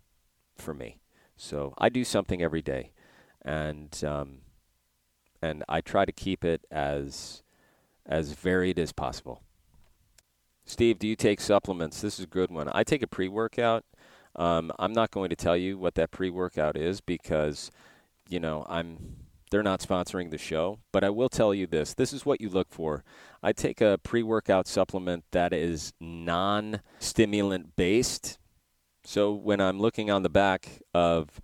for 0.56 0.72
me. 0.72 1.00
So 1.36 1.74
I 1.76 1.88
do 1.88 2.04
something 2.04 2.40
every 2.40 2.62
day, 2.62 2.92
and 3.42 3.92
um, 4.04 4.38
and 5.42 5.64
I 5.68 5.80
try 5.80 6.04
to 6.04 6.12
keep 6.12 6.44
it 6.44 6.64
as 6.70 7.42
as 8.06 8.32
varied 8.32 8.78
as 8.78 8.92
possible. 8.92 9.42
Steve, 10.64 10.98
do 10.98 11.08
you 11.08 11.16
take 11.16 11.40
supplements? 11.40 12.00
This 12.00 12.18
is 12.18 12.26
a 12.26 12.28
good 12.28 12.50
one. 12.50 12.68
I 12.72 12.84
take 12.84 13.02
a 13.02 13.08
pre 13.08 13.26
workout. 13.28 13.84
Um, 14.36 14.70
I'm 14.78 14.92
not 14.92 15.10
going 15.10 15.30
to 15.30 15.36
tell 15.36 15.56
you 15.56 15.78
what 15.78 15.96
that 15.96 16.12
pre 16.12 16.30
workout 16.30 16.76
is 16.76 17.00
because, 17.00 17.72
you 18.28 18.38
know, 18.38 18.64
I'm 18.68 19.16
they're 19.50 19.62
not 19.62 19.80
sponsoring 19.80 20.30
the 20.30 20.38
show, 20.38 20.78
but 20.92 21.02
I 21.02 21.10
will 21.10 21.30
tell 21.30 21.54
you 21.54 21.66
this. 21.66 21.94
This 21.94 22.12
is 22.12 22.26
what 22.26 22.40
you 22.40 22.50
look 22.50 22.68
for. 22.70 23.02
I 23.42 23.52
take 23.52 23.80
a 23.80 23.98
pre 24.02 24.22
workout 24.22 24.68
supplement 24.68 25.24
that 25.32 25.52
is 25.52 25.92
non 26.00 26.82
stimulant 27.00 27.74
based. 27.74 28.38
So 29.04 29.32
when 29.32 29.60
I'm 29.60 29.80
looking 29.80 30.10
on 30.10 30.22
the 30.22 30.28
back 30.28 30.82
of 30.92 31.40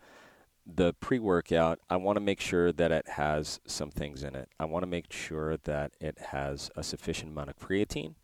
the 0.67 0.95
pre 0.95 1.19
workout, 1.19 1.79
I 1.89 1.97
want 1.97 2.17
to 2.17 2.21
make 2.21 2.41
sure 2.41 2.73
that 2.73 2.93
it 2.93 3.09
has 3.11 3.61
some 3.67 3.91
things 3.91 4.23
in 4.23 4.35
it. 4.35 4.49
I 4.59 4.65
want 4.65 4.83
to 4.83 4.89
make 4.89 5.13
sure 5.13 5.57
that 5.59 5.93
it 6.01 6.19
has 6.31 6.71
a 6.77 6.83
sufficient 6.83 7.33
amount 7.33 7.51
of 7.51 7.59
creatine. 7.59 8.15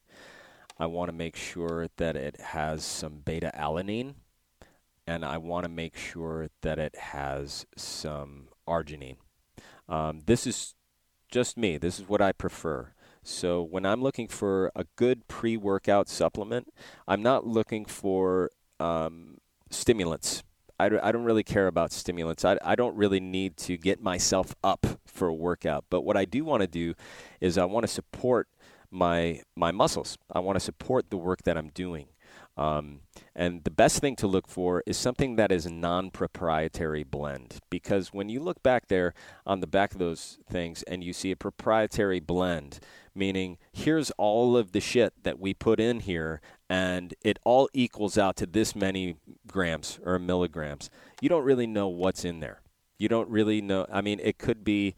I 0.78 0.86
want 0.86 1.10
to 1.10 1.16
make 1.16 1.36
sure 1.36 1.88
that 1.98 2.16
it 2.16 2.40
has 2.40 2.84
some 2.84 3.20
beta 3.24 3.52
alanine, 3.54 4.14
and 5.06 5.24
I 5.24 5.36
want 5.36 5.64
to 5.64 5.70
make 5.70 5.96
sure 5.96 6.48
that 6.62 6.78
it 6.78 6.96
has 6.96 7.66
some 7.76 8.48
arginine. 8.66 9.16
Um, 9.88 10.22
this 10.24 10.46
is 10.46 10.74
just 11.30 11.58
me. 11.58 11.76
This 11.76 11.98
is 11.98 12.08
what 12.08 12.22
I 12.22 12.32
prefer. 12.32 12.94
So 13.22 13.62
when 13.62 13.84
I'm 13.84 14.02
looking 14.02 14.28
for 14.28 14.72
a 14.74 14.86
good 14.96 15.28
pre-workout 15.28 16.08
supplement, 16.08 16.72
I'm 17.06 17.22
not 17.22 17.46
looking 17.46 17.84
for 17.84 18.50
um, 18.80 19.38
stimulants. 19.70 20.42
I, 20.78 20.86
I 21.02 21.12
don't 21.12 21.24
really 21.24 21.42
care 21.42 21.66
about 21.66 21.92
stimulants. 21.92 22.44
I, 22.44 22.58
I 22.64 22.74
don't 22.74 22.96
really 22.96 23.20
need 23.20 23.56
to 23.58 23.76
get 23.76 24.02
myself 24.02 24.54
up 24.64 24.86
for 25.06 25.28
a 25.28 25.34
workout. 25.34 25.84
But 25.90 26.02
what 26.02 26.16
I 26.16 26.24
do 26.24 26.44
want 26.44 26.62
to 26.62 26.66
do 26.66 26.94
is 27.40 27.58
I 27.58 27.64
want 27.66 27.84
to 27.84 27.88
support– 27.88 28.48
my 28.90 29.40
my 29.56 29.70
muscles. 29.70 30.18
I 30.32 30.40
want 30.40 30.56
to 30.56 30.60
support 30.60 31.10
the 31.10 31.16
work 31.16 31.42
that 31.44 31.56
I'm 31.56 31.68
doing. 31.68 32.08
Um, 32.56 33.00
and 33.34 33.64
the 33.64 33.70
best 33.70 34.00
thing 34.00 34.16
to 34.16 34.26
look 34.26 34.46
for 34.46 34.82
is 34.84 34.96
something 34.96 35.36
that 35.36 35.50
is 35.50 35.64
a 35.64 35.72
non-proprietary 35.72 37.04
blend 37.04 37.60
because 37.70 38.12
when 38.12 38.28
you 38.28 38.40
look 38.40 38.62
back 38.62 38.88
there 38.88 39.14
on 39.46 39.60
the 39.60 39.66
back 39.66 39.92
of 39.92 39.98
those 39.98 40.38
things 40.50 40.82
and 40.82 41.02
you 41.02 41.14
see 41.14 41.30
a 41.30 41.36
proprietary 41.36 42.20
blend, 42.20 42.80
meaning 43.14 43.56
here's 43.72 44.10
all 44.12 44.58
of 44.58 44.72
the 44.72 44.80
shit 44.80 45.14
that 45.22 45.38
we 45.38 45.54
put 45.54 45.80
in 45.80 46.00
here 46.00 46.42
and 46.70 47.12
it 47.22 47.38
all 47.44 47.68
equals 47.74 48.16
out 48.16 48.36
to 48.36 48.46
this 48.46 48.74
many 48.74 49.16
grams 49.46 50.00
or 50.04 50.18
milligrams. 50.18 50.88
You 51.20 51.28
don't 51.28 51.44
really 51.44 51.66
know 51.66 51.88
what's 51.88 52.24
in 52.24 52.40
there. 52.40 52.62
You 52.96 53.08
don't 53.08 53.28
really 53.28 53.60
know. 53.60 53.86
I 53.92 54.00
mean, 54.00 54.20
it 54.22 54.38
could 54.38 54.64
be 54.64 54.94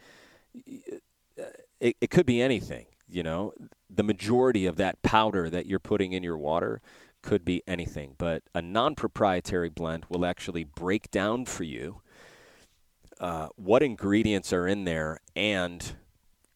it, 0.55 1.97
it 2.01 2.11
could 2.11 2.27
be 2.27 2.41
anything 2.41 2.87
you 3.13 3.23
know, 3.23 3.53
the 3.91 4.03
majority 4.03 4.65
of 4.65 4.77
that 4.77 5.03
powder 5.03 5.51
that 5.51 5.67
you're 5.67 5.79
putting 5.79 6.13
in 6.13 6.23
your 6.23 6.39
water 6.39 6.81
could 7.21 7.45
be 7.45 7.63
anything, 7.69 8.15
but 8.19 8.43
a 8.55 8.63
non 8.63 8.95
proprietary 8.95 9.69
blend 9.69 10.07
will 10.09 10.25
actually 10.25 10.65
break 10.65 11.11
down 11.11 11.45
for 11.45 11.63
you 11.63 12.01
uh, 13.21 13.49
what 13.57 13.83
ingredients 13.83 14.53
are 14.53 14.67
in 14.67 14.85
there 14.85 15.19
and 15.37 15.93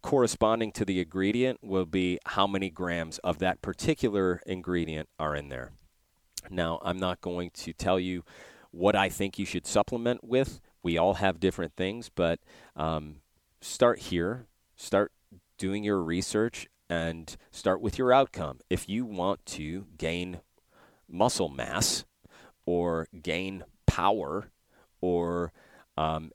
corresponding 0.07 0.71
to 0.71 0.85
the 0.85 1.01
ingredient 1.01 1.59
will 1.65 1.85
be 1.85 2.17
how 2.27 2.47
many 2.47 2.71
grams 2.71 3.19
of 3.25 3.39
that 3.41 3.61
particular 3.61 4.41
ingredient 4.47 5.09
are 5.19 5.35
in 5.35 5.49
there. 5.49 5.73
Now, 6.49 6.79
I'm 6.85 6.97
not 6.97 7.21
going 7.21 7.51
to 7.55 7.73
tell 7.73 7.99
you 7.99 8.23
what 8.71 8.95
I 8.95 9.09
think 9.09 9.37
you 9.37 9.45
should 9.45 9.67
supplement 9.67 10.23
with. 10.23 10.61
We 10.81 10.97
all 10.97 11.15
have 11.15 11.41
different 11.41 11.75
things, 11.75 12.09
but 12.09 12.39
um, 12.77 13.17
start 13.61 13.99
here. 13.99 14.47
Start 14.77 15.11
doing 15.59 15.83
your 15.83 16.01
research 16.01 16.69
and 16.89 17.37
start 17.51 17.81
with 17.81 17.99
your 17.99 18.13
outcome. 18.13 18.61
If 18.71 18.89
you 18.89 19.05
want 19.05 19.45
to 19.47 19.87
gain 19.99 20.39
muscle 21.09 21.49
mass 21.49 22.05
or 22.65 23.09
gain 23.25 23.65
power 23.87 24.53
or 25.01 25.53
um, 25.97 26.31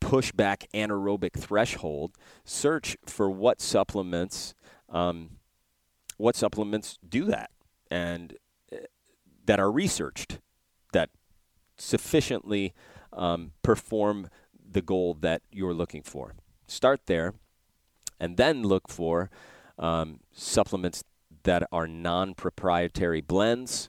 push 0.00 0.32
back 0.32 0.66
anaerobic 0.74 1.34
threshold, 1.34 2.16
search 2.44 2.96
for 3.06 3.30
what 3.30 3.60
supplements 3.60 4.54
um, 4.88 5.30
what 6.16 6.36
supplements 6.36 6.98
do 7.06 7.24
that 7.24 7.50
and 7.90 8.36
uh, 8.72 8.76
that 9.46 9.58
are 9.58 9.70
researched 9.70 10.38
that 10.92 11.10
sufficiently 11.78 12.74
um, 13.12 13.52
perform 13.62 14.28
the 14.70 14.82
goal 14.82 15.14
that 15.14 15.42
you're 15.50 15.74
looking 15.74 16.02
for. 16.02 16.34
Start 16.66 17.06
there 17.06 17.34
and 18.20 18.36
then 18.36 18.62
look 18.62 18.88
for 18.88 19.30
um, 19.78 20.20
supplements 20.32 21.02
that 21.44 21.66
are 21.72 21.86
non-proprietary 21.86 23.22
blends 23.22 23.88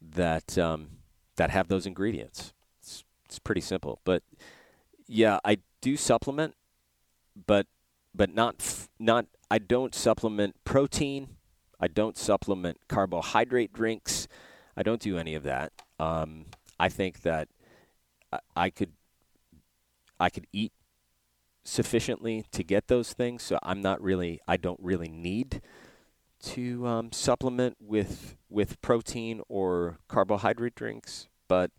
that 0.00 0.56
um, 0.56 0.88
that 1.36 1.50
have 1.50 1.68
those 1.68 1.86
ingredients. 1.86 2.54
It's, 2.80 3.04
it's 3.26 3.38
pretty 3.38 3.60
simple, 3.60 4.00
but 4.04 4.22
yeah, 5.08 5.38
I 5.44 5.58
do 5.80 5.96
supplement, 5.96 6.54
but 7.46 7.66
but 8.14 8.34
not 8.34 8.56
f- 8.60 8.88
not 8.98 9.26
I 9.50 9.58
don't 9.58 9.94
supplement 9.94 10.56
protein. 10.64 11.36
I 11.78 11.88
don't 11.88 12.16
supplement 12.16 12.78
carbohydrate 12.88 13.72
drinks. 13.72 14.26
I 14.76 14.82
don't 14.82 15.00
do 15.00 15.18
any 15.18 15.34
of 15.34 15.42
that. 15.44 15.72
Um, 15.98 16.46
I 16.78 16.88
think 16.88 17.22
that 17.22 17.48
I 18.54 18.70
could 18.70 18.92
I 20.18 20.30
could 20.30 20.46
eat 20.52 20.72
sufficiently 21.64 22.44
to 22.52 22.62
get 22.62 22.88
those 22.88 23.12
things. 23.12 23.42
So 23.42 23.58
I'm 23.62 23.80
not 23.80 24.00
really 24.02 24.40
I 24.48 24.56
don't 24.56 24.80
really 24.82 25.08
need 25.08 25.60
to 26.42 26.86
um, 26.86 27.12
supplement 27.12 27.76
with 27.80 28.36
with 28.48 28.80
protein 28.82 29.40
or 29.48 29.98
carbohydrate 30.08 30.74
drinks. 30.74 31.28
But 31.48 31.70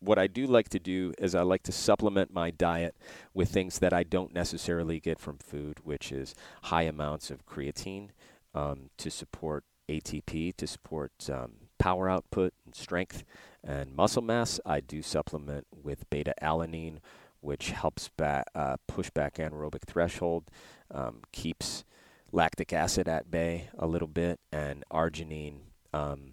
what 0.00 0.18
I 0.18 0.26
do 0.26 0.46
like 0.46 0.68
to 0.70 0.78
do 0.78 1.12
is 1.18 1.34
I 1.34 1.42
like 1.42 1.62
to 1.64 1.72
supplement 1.72 2.32
my 2.32 2.50
diet 2.50 2.96
with 3.34 3.50
things 3.50 3.78
that 3.78 3.92
I 3.92 4.02
don't 4.02 4.34
necessarily 4.34 5.00
get 5.00 5.18
from 5.18 5.38
food, 5.38 5.78
which 5.84 6.12
is 6.12 6.34
high 6.64 6.82
amounts 6.82 7.30
of 7.30 7.46
creatine 7.46 8.10
um, 8.54 8.90
to 8.98 9.10
support 9.10 9.64
ATP, 9.88 10.56
to 10.56 10.66
support 10.66 11.12
um, 11.30 11.52
power 11.78 12.08
output 12.08 12.52
and 12.64 12.74
strength 12.74 13.24
and 13.64 13.94
muscle 13.94 14.22
mass. 14.22 14.60
I 14.66 14.80
do 14.80 15.02
supplement 15.02 15.66
with 15.72 16.08
beta 16.10 16.34
alanine, 16.42 16.98
which 17.40 17.70
helps 17.70 18.08
back, 18.08 18.46
uh, 18.54 18.76
push 18.86 19.10
back 19.10 19.36
anaerobic 19.36 19.82
threshold, 19.86 20.44
um, 20.90 21.22
keeps 21.32 21.84
lactic 22.32 22.72
acid 22.72 23.08
at 23.08 23.30
bay 23.30 23.68
a 23.78 23.86
little 23.86 24.08
bit, 24.08 24.40
and 24.52 24.84
arginine, 24.92 25.58
um, 25.92 26.32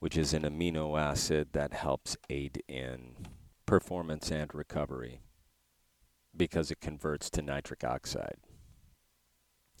which 0.00 0.16
is 0.16 0.34
an 0.34 0.42
amino 0.42 0.98
acid 0.98 1.48
that 1.52 1.72
helps 1.72 2.16
aid 2.28 2.62
in 2.66 3.14
performance 3.66 4.30
and 4.30 4.52
recovery 4.54 5.20
because 6.36 6.70
it 6.70 6.80
converts 6.80 7.30
to 7.30 7.42
nitric 7.42 7.84
oxide. 7.84 8.38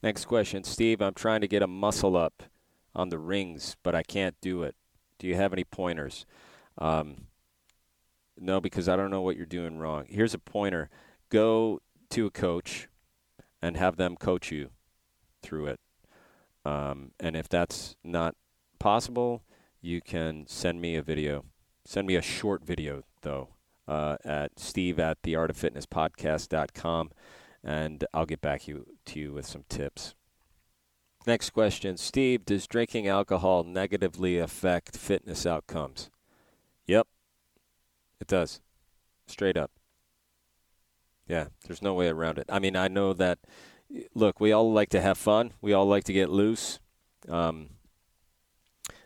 Next 0.02 0.26
question, 0.26 0.64
Steve. 0.64 1.02
I'm 1.02 1.14
trying 1.14 1.40
to 1.40 1.48
get 1.48 1.62
a 1.62 1.66
muscle 1.66 2.16
up 2.16 2.44
on 2.94 3.08
the 3.08 3.18
rings, 3.18 3.76
but 3.82 3.94
I 3.94 4.02
can't 4.02 4.36
do 4.40 4.62
it. 4.62 4.74
Do 5.18 5.26
you 5.26 5.34
have 5.36 5.52
any 5.52 5.64
pointers? 5.64 6.24
Um, 6.78 7.26
no, 8.38 8.60
because 8.60 8.88
I 8.88 8.96
don't 8.96 9.10
know 9.10 9.20
what 9.20 9.36
you're 9.36 9.46
doing 9.46 9.78
wrong. 9.78 10.06
Here's 10.08 10.34
a 10.34 10.38
pointer 10.38 10.88
go 11.28 11.80
to 12.10 12.26
a 12.26 12.30
coach 12.30 12.88
and 13.62 13.76
have 13.76 13.96
them 13.96 14.16
coach 14.16 14.50
you 14.50 14.70
through 15.42 15.66
it. 15.66 15.80
Um, 16.64 17.12
and 17.20 17.36
if 17.36 17.48
that's 17.48 17.96
not 18.02 18.34
possible, 18.78 19.42
you 19.80 20.00
can 20.00 20.46
send 20.46 20.80
me 20.80 20.96
a 20.96 21.02
video. 21.02 21.44
Send 21.84 22.06
me 22.06 22.16
a 22.16 22.22
short 22.22 22.64
video, 22.64 23.02
though, 23.22 23.48
uh, 23.88 24.16
at 24.24 24.58
steve 24.58 24.98
at 24.98 25.22
theartoffitnesspodcast.com, 25.22 27.10
and 27.64 28.04
I'll 28.12 28.26
get 28.26 28.40
back 28.40 28.68
you, 28.68 28.86
to 29.06 29.20
you 29.20 29.32
with 29.32 29.46
some 29.46 29.64
tips. 29.68 30.14
Next 31.26 31.50
question. 31.50 31.96
Steve, 31.96 32.44
does 32.44 32.66
drinking 32.66 33.06
alcohol 33.06 33.64
negatively 33.64 34.38
affect 34.38 34.96
fitness 34.96 35.44
outcomes? 35.44 36.10
Yep, 36.86 37.06
it 38.20 38.26
does. 38.26 38.60
Straight 39.26 39.56
up. 39.56 39.70
Yeah, 41.28 41.46
there's 41.66 41.82
no 41.82 41.94
way 41.94 42.08
around 42.08 42.38
it. 42.38 42.46
I 42.48 42.58
mean, 42.58 42.74
I 42.74 42.88
know 42.88 43.12
that, 43.12 43.38
look, 44.14 44.40
we 44.40 44.52
all 44.52 44.72
like 44.72 44.88
to 44.90 45.00
have 45.00 45.18
fun, 45.18 45.52
we 45.60 45.72
all 45.72 45.86
like 45.86 46.04
to 46.04 46.12
get 46.12 46.30
loose. 46.30 46.80
Um, 47.28 47.70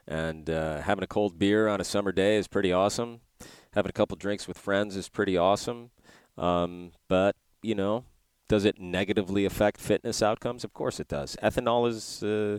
and 0.07 0.49
uh, 0.51 0.81
having 0.83 1.05
a 1.05 1.07
cold 1.09 1.39
beer 1.39 1.69
on 1.69 1.81
a 1.81 1.85
summer 1.85 2.13
day 2.13 2.37
is 2.37 2.49
pretty 2.49 2.73
awesome. 2.73 3.21
Having 3.75 3.91
a 3.91 3.93
couple 3.93 4.17
drinks 4.17 4.47
with 4.47 4.59
friends 4.59 4.97
is 4.97 5.09
pretty 5.09 5.37
awesome. 5.37 5.91
Um, 6.37 6.93
but, 7.09 7.37
you 7.63 7.75
know, 7.75 8.05
does 8.49 8.65
it 8.65 8.79
negatively 8.79 9.45
affect 9.45 9.81
fitness 9.81 10.23
outcomes? 10.23 10.65
Of 10.65 10.73
course 10.73 11.01
it 11.01 11.09
does. 11.09 11.37
Ethanol 11.43 11.89
is 11.89 12.23
uh, 12.23 12.59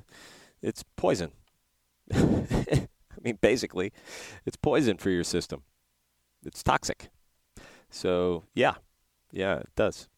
it's 0.62 0.84
poison. 0.96 1.32
I 2.14 2.88
mean, 3.22 3.38
basically, 3.42 3.94
it's 4.46 4.58
poison 4.58 4.98
for 4.98 5.10
your 5.10 5.24
system. 5.24 5.64
It's 6.46 6.64
toxic. 6.64 7.10
So 7.90 8.44
yeah, 8.54 8.76
yeah, 9.32 9.60
it 9.60 9.70
does. 9.76 10.10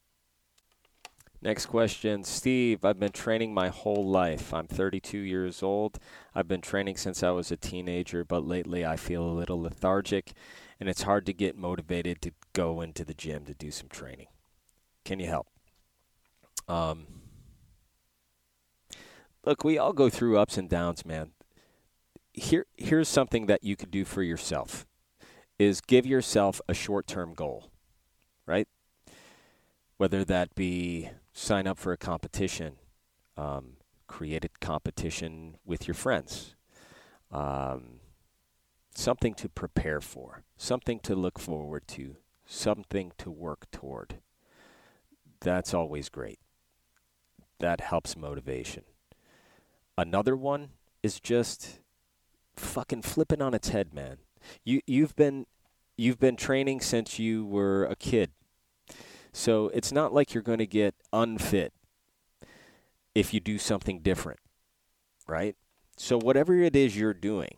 Next 1.42 1.68
question, 1.68 2.24
Steve. 2.24 2.84
I've 2.84 3.00
been 3.00 3.12
training 3.12 3.54
my 3.54 3.70
whole 3.70 4.06
life. 4.06 4.54
I'm 4.54 4.66
32 4.66 5.20
years 5.20 5.62
old. 5.62 6.00
I've 6.34 6.48
been 6.48 6.62
training 6.62 6.98
since 6.98 7.22
I 7.22 7.30
was 7.30 7.52
a 7.52 7.58
teenager, 7.58 8.26
but 8.26 8.46
lately 8.46 8.86
I 8.86 8.96
feel 8.96 9.24
a 9.24 9.32
little 9.32 9.62
lethargic 9.62 10.34
and 10.80 10.90
it's 10.90 11.04
hard 11.04 11.26
to 11.26 11.34
get 11.34 11.58
motivated 11.58 12.22
to 12.22 12.32
go 12.54 12.82
into 12.82 13.04
the 13.04 13.14
gym 13.14 13.46
to 13.46 13.54
do 13.54 13.72
some 13.72 13.88
training. 13.88 14.28
Can 15.06 15.20
you 15.20 15.28
help? 15.28 15.48
Um, 16.68 17.08
look, 19.46 19.64
we 19.64 19.78
all 19.78 19.94
go 19.94 20.10
through 20.10 20.38
ups 20.38 20.58
and 20.58 20.70
downs, 20.70 21.06
man. 21.06 21.32
Here, 22.34 22.66
here's 22.76 23.08
something 23.08 23.48
that 23.48 23.64
you 23.64 23.76
could 23.76 23.90
do 23.90 24.06
for 24.06 24.22
yourself: 24.22 24.86
is 25.58 25.82
give 25.82 26.06
yourself 26.06 26.62
a 26.68 26.74
short-term 26.74 27.34
goal, 27.34 27.72
right? 28.46 28.68
Whether 29.98 30.24
that 30.26 30.54
be 30.54 31.10
sign 31.38 31.68
up 31.68 31.78
for 31.78 31.92
a 31.92 31.98
competition, 31.98 32.74
um, 33.38 33.78
create 34.08 34.46
a 34.46 34.50
competition 34.60 35.58
with 35.66 35.88
your 35.88 35.96
friends, 35.96 36.56
um, 37.32 38.00
something 38.96 39.34
to 39.36 39.50
prepare 39.50 40.02
for, 40.02 40.44
something 40.58 41.00
to 41.00 41.16
look 41.16 41.38
forward 41.38 41.88
to, 41.88 42.16
something 42.46 43.12
to 43.18 43.30
work 43.30 43.70
toward. 43.72 44.20
That's 45.40 45.74
always 45.74 46.10
great 46.10 46.40
that 47.60 47.82
helps 47.82 48.16
motivation. 48.16 48.84
Another 49.98 50.36
one 50.36 50.70
is 51.02 51.20
just 51.20 51.80
fucking 52.56 53.02
flipping 53.02 53.42
on 53.42 53.54
its 53.54 53.70
head, 53.70 53.94
man. 53.94 54.18
You 54.64 54.82
you've 54.86 55.16
been 55.16 55.46
you've 55.98 56.20
been 56.20 56.36
training 56.36 56.82
since 56.82 57.20
you 57.20 57.46
were 57.46 57.86
a 57.86 57.96
kid. 57.96 58.32
So 59.38 59.70
it's 59.72 59.92
not 59.92 60.16
like 60.16 60.34
you're 60.34 60.42
going 60.42 60.58
to 60.58 60.66
get 60.66 60.96
unfit 61.14 61.72
if 63.14 63.36
you 63.36 63.40
do 63.40 63.60
something 63.60 64.00
different. 64.00 64.40
Right? 65.28 65.56
So 65.96 66.18
whatever 66.18 66.56
it 66.56 66.76
is 66.76 66.98
you're 66.98 67.14
doing, 67.14 67.56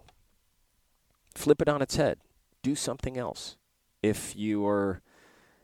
flip 1.35 1.61
it 1.61 1.69
on 1.69 1.81
its 1.81 1.95
head. 1.95 2.19
Do 2.63 2.75
something 2.75 3.17
else. 3.17 3.55
If 4.03 4.35
you 4.35 4.67
are 4.67 5.01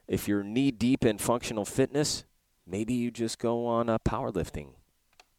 if 0.08 0.26
you're 0.26 0.42
knee 0.42 0.72
deep 0.72 1.04
in 1.04 1.18
functional 1.18 1.66
fitness, 1.66 2.24
maybe 2.66 2.94
you 2.94 3.12
just 3.12 3.38
go 3.38 3.66
on 3.66 3.90
a 3.90 4.00
powerlifting 4.00 4.70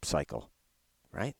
cycle, 0.02 0.50
right? 1.10 1.36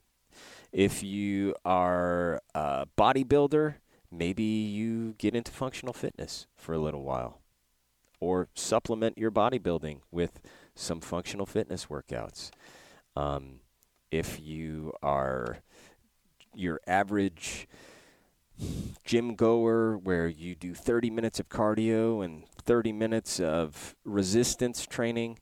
If 0.73 1.03
you 1.03 1.55
are 1.63 2.41
a 2.55 2.87
bodybuilder, 2.97 3.75
maybe 4.11 4.43
you 4.43 5.15
get 5.19 5.37
into 5.37 5.53
functional 5.53 5.93
fitness 5.93 6.47
for 6.57 6.73
a 6.73 6.79
little 6.79 7.03
while 7.03 7.41
or 8.21 8.49
supplement 8.55 9.19
your 9.19 9.31
bodybuilding 9.31 10.01
with 10.11 10.41
some 10.75 11.01
functional 11.01 11.47
fitness 11.47 11.87
workouts. 11.87 12.51
Um, 13.15 13.61
if 14.11 14.41
you 14.41 14.93
are 15.03 15.59
your 16.55 16.81
average 16.87 17.69
gym 19.05 19.35
goer 19.35 19.99
where 19.99 20.29
you 20.29 20.55
do 20.55 20.75
30 20.75 21.11
minutes 21.11 21.39
of 21.39 21.49
cardio 21.49 22.25
and 22.25 22.45
30 22.63 22.93
minutes 22.93 23.39
of 23.41 23.95
resistance 24.05 24.87
training, 24.87 25.39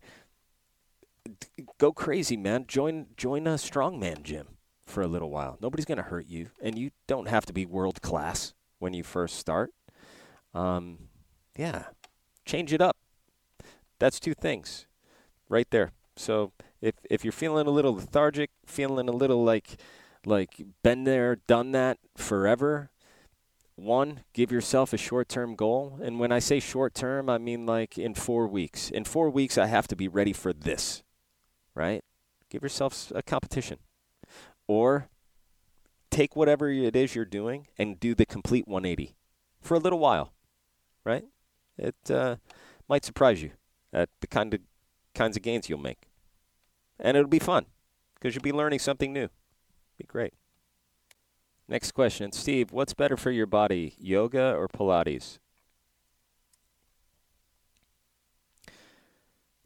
go 1.79 1.93
crazy, 1.93 2.37
man. 2.37 2.65
Join 2.67 3.07
join 3.17 3.47
a 3.47 3.55
strongman 3.55 4.23
gym 4.23 4.49
for 4.85 5.03
a 5.03 5.07
little 5.07 5.31
while. 5.31 5.57
Nobody's 5.61 5.87
going 5.87 5.99
to 5.99 6.05
hurt 6.05 6.27
you, 6.27 6.51
and 6.63 6.79
you 6.79 6.91
don't 7.07 7.29
have 7.29 7.47
to 7.47 7.53
be 7.53 7.67
world 7.67 8.03
class 8.03 8.55
when 8.79 8.93
you 8.95 9.03
first 9.03 9.37
start. 9.37 9.73
Um, 10.53 11.09
yeah, 11.57 11.85
change 12.45 12.73
it 12.73 12.81
up. 12.81 12.97
That's 13.99 14.21
two 14.21 14.35
things, 14.35 14.87
right 15.49 15.69
there. 15.71 15.93
So 16.17 16.53
if 16.81 16.95
if 17.11 17.25
you're 17.25 17.33
feeling 17.33 17.67
a 17.67 17.71
little 17.71 17.95
lethargic, 17.95 18.51
feeling 18.67 19.09
a 19.09 19.13
little 19.13 19.45
like 19.45 19.77
like 20.27 20.61
been 20.83 21.05
there, 21.05 21.37
done 21.37 21.73
that 21.73 21.99
forever, 22.17 22.91
one, 23.77 24.21
give 24.33 24.51
yourself 24.53 24.93
a 24.93 24.97
short 24.99 25.29
term 25.29 25.55
goal. 25.55 25.99
And 26.03 26.19
when 26.19 26.33
I 26.33 26.39
say 26.39 26.61
short 26.61 26.95
term, 26.95 27.29
I 27.29 27.39
mean 27.39 27.67
like 27.67 27.99
in 27.99 28.15
four 28.15 28.47
weeks. 28.47 28.91
In 28.91 29.05
four 29.05 29.31
weeks, 29.31 29.59
I 29.59 29.67
have 29.67 29.89
to 29.89 29.97
be 29.97 30.09
ready 30.09 30.33
for 30.33 30.53
this 30.53 31.05
right? 31.75 32.05
Give 32.51 32.63
yourself 32.63 33.13
a 33.15 33.23
competition. 33.23 33.79
Or 34.67 35.09
take 36.11 36.37
whatever 36.37 36.71
it 36.71 36.97
is 36.97 37.15
you're 37.15 37.25
doing 37.25 37.67
and 37.77 37.99
do 37.99 38.15
the 38.15 38.25
complete 38.25 38.67
180 38.67 39.17
for 39.61 39.75
a 39.75 39.79
little 39.79 39.99
while, 39.99 40.33
right? 41.05 41.25
It 41.77 42.11
uh, 42.11 42.37
might 42.89 43.05
surprise 43.05 43.43
you 43.43 43.51
at 43.93 44.09
the 44.21 44.27
kind 44.27 44.55
of 44.55 44.61
kinds 45.15 45.37
of 45.37 45.43
gains 45.43 45.69
you'll 45.69 45.79
make. 45.79 46.09
And 46.99 47.17
it'll 47.17 47.29
be 47.29 47.39
fun 47.39 47.67
because 48.15 48.35
you'll 48.35 48.43
be 48.43 48.53
learning 48.53 48.81
something 48.81 49.13
new. 49.13 49.29
Be 49.99 50.05
great. 50.05 50.35
Next 51.67 51.93
question, 51.93 52.31
Steve, 52.33 52.73
what's 52.73 52.93
better 52.93 53.17
for 53.17 53.31
your 53.31 53.47
body, 53.47 53.95
yoga 53.99 54.55
or 54.55 54.69
Pilates? 54.69 55.39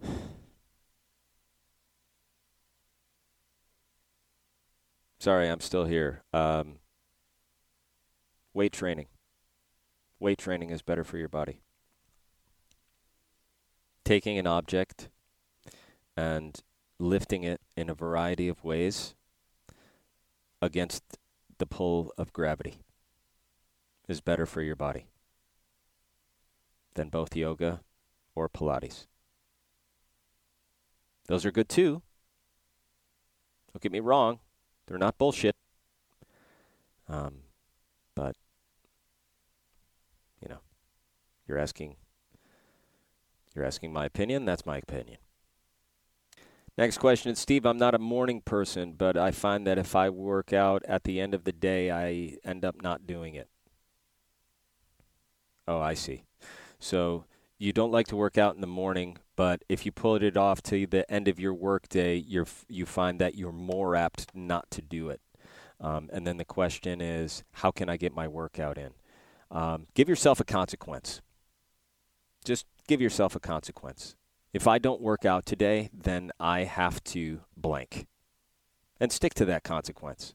Sorry, 5.18 5.48
I'm 5.48 5.58
still 5.60 5.86
here. 5.86 6.22
Um, 6.32 6.76
weight 8.54 8.72
training. 8.72 9.08
Weight 10.20 10.38
training 10.38 10.70
is 10.70 10.82
better 10.82 11.02
for 11.02 11.18
your 11.18 11.28
body. 11.28 11.62
Taking 14.08 14.38
an 14.38 14.46
object 14.46 15.10
and 16.16 16.58
lifting 16.98 17.44
it 17.44 17.60
in 17.76 17.90
a 17.90 17.94
variety 17.94 18.48
of 18.48 18.64
ways 18.64 19.14
against 20.62 21.18
the 21.58 21.66
pull 21.66 22.14
of 22.16 22.32
gravity 22.32 22.78
is 24.08 24.22
better 24.22 24.46
for 24.46 24.62
your 24.62 24.76
body 24.76 25.08
than 26.94 27.10
both 27.10 27.36
yoga 27.36 27.82
or 28.34 28.48
Pilates. 28.48 29.06
Those 31.26 31.44
are 31.44 31.52
good 31.52 31.68
too. 31.68 32.00
Don't 33.70 33.82
get 33.82 33.92
me 33.92 34.00
wrong, 34.00 34.38
they're 34.86 34.96
not 34.96 35.18
bullshit. 35.18 35.54
Um, 37.10 37.40
but, 38.14 38.36
you 40.40 40.48
know, 40.48 40.60
you're 41.46 41.58
asking. 41.58 41.96
You're 43.54 43.64
asking 43.64 43.92
my 43.92 44.04
opinion. 44.04 44.44
That's 44.44 44.66
my 44.66 44.78
opinion. 44.78 45.18
Next 46.76 46.98
question, 46.98 47.34
Steve. 47.34 47.66
I'm 47.66 47.76
not 47.76 47.94
a 47.94 47.98
morning 47.98 48.40
person, 48.40 48.92
but 48.92 49.16
I 49.16 49.32
find 49.32 49.66
that 49.66 49.78
if 49.78 49.96
I 49.96 50.11
work 50.11 50.52
out 50.52 50.84
at 50.87 51.02
the 51.02 51.20
end 51.20 51.34
of 51.34 51.42
the 51.42 51.52
day, 51.52 51.90
I 51.90 52.37
end 52.48 52.64
up 52.64 52.80
not 52.80 53.06
doing 53.06 53.34
it. 53.34 53.48
Oh, 55.66 55.80
I 55.80 55.94
see. 55.94 56.22
So 56.78 57.24
you 57.58 57.72
don't 57.72 57.90
like 57.90 58.06
to 58.06 58.16
work 58.16 58.38
out 58.38 58.54
in 58.54 58.61
the 58.61 58.68
morning, 58.68 59.18
but 59.34 59.64
if 59.68 59.84
you 59.84 59.90
pull 59.90 60.14
it 60.14 60.37
off 60.37 60.62
to 60.62 60.87
the 60.87 61.11
end 61.11 61.26
of 61.26 61.40
your 61.40 61.52
workday, 61.52 62.14
you 62.14 62.46
you 62.68 62.87
find 62.87 63.18
that 63.20 63.34
you're 63.34 63.52
more 63.52 63.96
apt 63.96 64.28
not 64.32 64.70
to 64.70 64.80
do 64.80 65.08
it. 65.08 65.20
Um, 65.80 66.08
and 66.12 66.26
then 66.26 66.37
the 66.37 66.44
question 66.44 67.00
is, 67.00 67.42
how 67.52 67.72
can 67.72 67.88
I 67.88 67.96
get 67.96 68.14
my 68.14 68.28
workout 68.28 68.78
in? 68.78 68.92
Um, 69.50 69.87
give 69.94 70.08
yourself 70.08 70.38
a 70.38 70.44
consequence. 70.44 71.20
Just 72.44 72.66
give 72.87 73.01
yourself 73.01 73.35
a 73.35 73.40
consequence. 73.40 74.14
If 74.53 74.66
I 74.66 74.79
don't 74.79 75.01
work 75.01 75.24
out 75.24 75.44
today, 75.44 75.90
then 75.92 76.31
I 76.40 76.64
have 76.64 77.03
to 77.05 77.40
blank. 77.57 78.07
And 78.98 79.12
stick 79.12 79.35
to 79.35 79.44
that 79.44 79.62
consequence. 79.62 80.35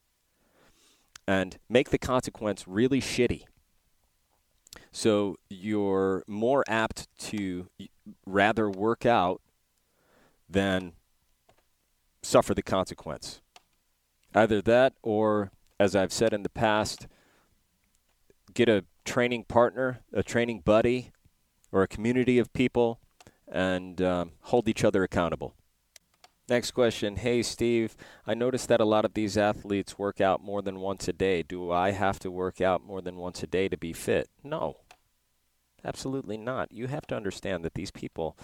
And 1.27 1.57
make 1.67 1.89
the 1.89 1.97
consequence 1.97 2.67
really 2.67 3.01
shitty. 3.01 3.43
So 4.91 5.37
you're 5.49 6.23
more 6.27 6.63
apt 6.67 7.07
to 7.29 7.67
rather 8.25 8.69
work 8.69 9.05
out 9.05 9.41
than 10.49 10.93
suffer 12.21 12.53
the 12.53 12.61
consequence. 12.61 13.41
Either 14.35 14.61
that 14.61 14.93
or, 15.01 15.51
as 15.79 15.95
I've 15.95 16.13
said 16.13 16.33
in 16.33 16.43
the 16.43 16.49
past, 16.49 17.07
get 18.53 18.69
a 18.69 18.85
training 19.05 19.45
partner, 19.45 19.99
a 20.11 20.23
training 20.23 20.61
buddy, 20.61 21.11
or 21.73 21.81
a 21.81 21.87
community 21.87 22.37
of 22.37 22.53
people 22.53 22.99
and 23.51 24.01
um, 24.01 24.31
hold 24.41 24.69
each 24.69 24.83
other 24.83 25.03
accountable. 25.03 25.55
Next 26.47 26.71
question. 26.71 27.15
Hey, 27.15 27.41
Steve, 27.41 27.97
I 28.27 28.35
noticed 28.35 28.67
that 28.67 28.79
a 28.79 28.85
lot 28.85 29.05
of 29.05 29.15
these 29.15 29.37
athletes 29.37 29.97
work 29.97 30.21
out 30.21 30.43
more 30.43 30.61
than 30.61 30.79
once 30.79 31.07
a 31.07 31.13
day. 31.13 31.41
Do 31.41 31.71
I 31.71 31.91
have 31.91 32.19
to 32.19 32.29
work 32.29 32.61
out 32.61 32.85
more 32.85 33.01
than 33.01 33.17
once 33.17 33.41
a 33.41 33.47
day 33.47 33.67
to 33.69 33.77
be 33.77 33.91
fit? 33.91 34.29
No, 34.43 34.77
absolutely 35.83 36.37
not. 36.37 36.71
You 36.71 36.87
have 36.87 37.07
to 37.07 37.15
understand 37.15 37.65
that 37.65 37.73
these 37.73 37.91
people, 37.91 38.37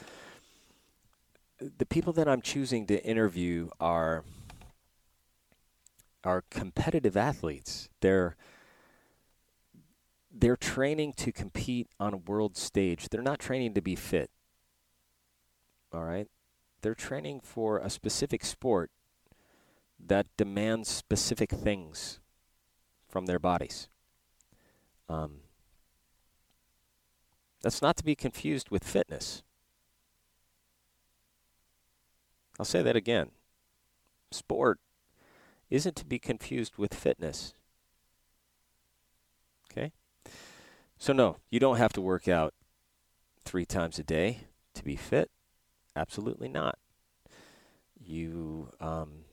the 1.60 1.86
people 1.86 2.14
that 2.14 2.28
I'm 2.28 2.42
choosing 2.42 2.88
to 2.88 3.04
interview 3.06 3.70
are 3.80 4.24
are 6.24 6.44
competitive 6.50 7.16
athletes. 7.16 7.90
They're 8.02 8.36
they're 10.40 10.56
training 10.56 11.14
to 11.14 11.32
compete 11.32 11.88
on 12.00 12.14
a 12.14 12.18
world 12.18 12.56
stage. 12.56 13.10
They're 13.10 13.22
not 13.22 13.40
training 13.40 13.74
to 13.74 13.82
be 13.82 13.96
fit. 13.96 14.30
All 15.94 16.04
right? 16.04 16.28
They're 16.82 16.96
training 16.96 17.42
for 17.44 17.78
a 17.78 17.90
specific 17.90 18.46
sport 18.46 18.90
that 20.00 20.28
demands 20.38 20.88
specific 20.88 21.52
things 21.52 22.20
from 23.10 23.26
their 23.26 23.40
bodies. 23.40 23.90
Um, 25.10 25.42
that's 27.62 27.82
not 27.82 27.98
to 27.98 28.04
be 28.06 28.16
confused 28.16 28.70
with 28.70 28.86
fitness. 28.86 29.44
I'll 32.58 32.66
say 32.66 32.82
that 32.82 32.96
again. 32.96 33.32
Sport 34.32 34.80
isn't 35.70 35.96
to 35.98 36.06
be 36.06 36.20
confused 36.20 36.78
with 36.78 36.94
fitness. 36.94 37.54
Okay? 39.72 39.92
So, 41.02 41.14
no, 41.14 41.38
you 41.50 41.62
don't 41.62 41.78
have 41.78 41.94
to 41.94 42.02
work 42.02 42.28
out 42.28 42.54
three 43.46 43.66
times 43.66 43.98
a 44.00 44.04
day 44.04 44.42
to 44.74 44.84
be 44.84 44.98
fit. 44.98 45.32
Absolutely 45.96 46.50
not. 46.50 46.78
You 47.98 48.72
um, 48.82 49.24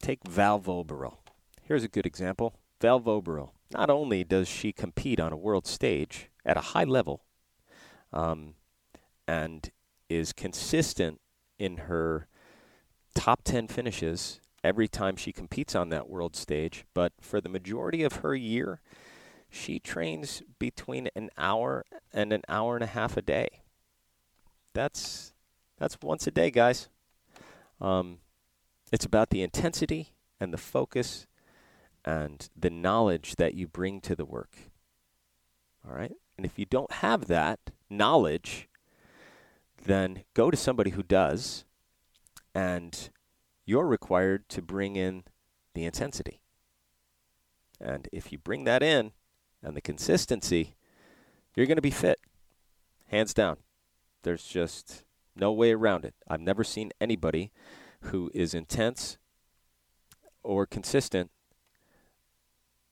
take 0.00 0.20
Val 0.26 0.60
Voboril. 0.60 1.16
Here's 1.62 1.82
a 1.82 1.88
good 1.88 2.06
example. 2.06 2.54
Val 2.80 3.00
Voboril. 3.00 3.50
Not 3.72 3.90
only 3.90 4.22
does 4.22 4.46
she 4.46 4.72
compete 4.72 5.18
on 5.18 5.32
a 5.32 5.36
world 5.36 5.66
stage 5.66 6.30
at 6.46 6.56
a 6.56 6.60
high 6.60 6.84
level 6.84 7.24
um, 8.12 8.54
and 9.26 9.68
is 10.08 10.32
consistent 10.32 11.20
in 11.58 11.76
her 11.78 12.28
top 13.16 13.42
10 13.42 13.66
finishes 13.66 14.40
every 14.62 14.86
time 14.86 15.16
she 15.16 15.32
competes 15.32 15.74
on 15.74 15.88
that 15.88 16.08
world 16.08 16.36
stage, 16.36 16.84
but 16.94 17.12
for 17.20 17.40
the 17.40 17.48
majority 17.48 18.04
of 18.04 18.16
her 18.16 18.36
year, 18.36 18.80
she 19.52 19.78
trains 19.78 20.42
between 20.58 21.10
an 21.14 21.28
hour 21.36 21.84
and 22.12 22.32
an 22.32 22.42
hour 22.48 22.74
and 22.74 22.82
a 22.82 22.88
half 22.88 23.16
a 23.18 23.22
day. 23.22 23.48
That's 24.72 25.34
that's 25.78 26.00
once 26.00 26.26
a 26.26 26.30
day, 26.30 26.50
guys. 26.50 26.88
Um, 27.80 28.18
it's 28.90 29.04
about 29.04 29.30
the 29.30 29.42
intensity 29.42 30.14
and 30.40 30.52
the 30.52 30.58
focus 30.58 31.26
and 32.04 32.48
the 32.58 32.70
knowledge 32.70 33.36
that 33.36 33.54
you 33.54 33.68
bring 33.68 34.00
to 34.00 34.16
the 34.16 34.24
work. 34.24 34.56
All 35.86 35.94
right? 35.94 36.12
And 36.36 36.46
if 36.46 36.58
you 36.58 36.64
don't 36.64 36.92
have 36.92 37.26
that 37.26 37.58
knowledge, 37.90 38.68
then 39.84 40.24
go 40.34 40.50
to 40.50 40.56
somebody 40.56 40.90
who 40.90 41.02
does 41.02 41.64
and 42.54 43.10
you're 43.66 43.86
required 43.86 44.48
to 44.50 44.62
bring 44.62 44.96
in 44.96 45.24
the 45.74 45.84
intensity. 45.84 46.40
And 47.80 48.08
if 48.12 48.32
you 48.32 48.38
bring 48.38 48.64
that 48.64 48.82
in 48.82 49.12
and 49.62 49.76
the 49.76 49.80
consistency, 49.80 50.74
you're 51.54 51.66
going 51.66 51.76
to 51.76 51.82
be 51.82 51.90
fit. 51.90 52.18
Hands 53.08 53.32
down. 53.34 53.58
There's 54.22 54.44
just 54.44 55.04
no 55.36 55.52
way 55.52 55.72
around 55.72 56.04
it. 56.04 56.14
I've 56.28 56.40
never 56.40 56.64
seen 56.64 56.92
anybody 57.00 57.50
who 58.02 58.30
is 58.34 58.54
intense 58.54 59.18
or 60.42 60.66
consistent 60.66 61.30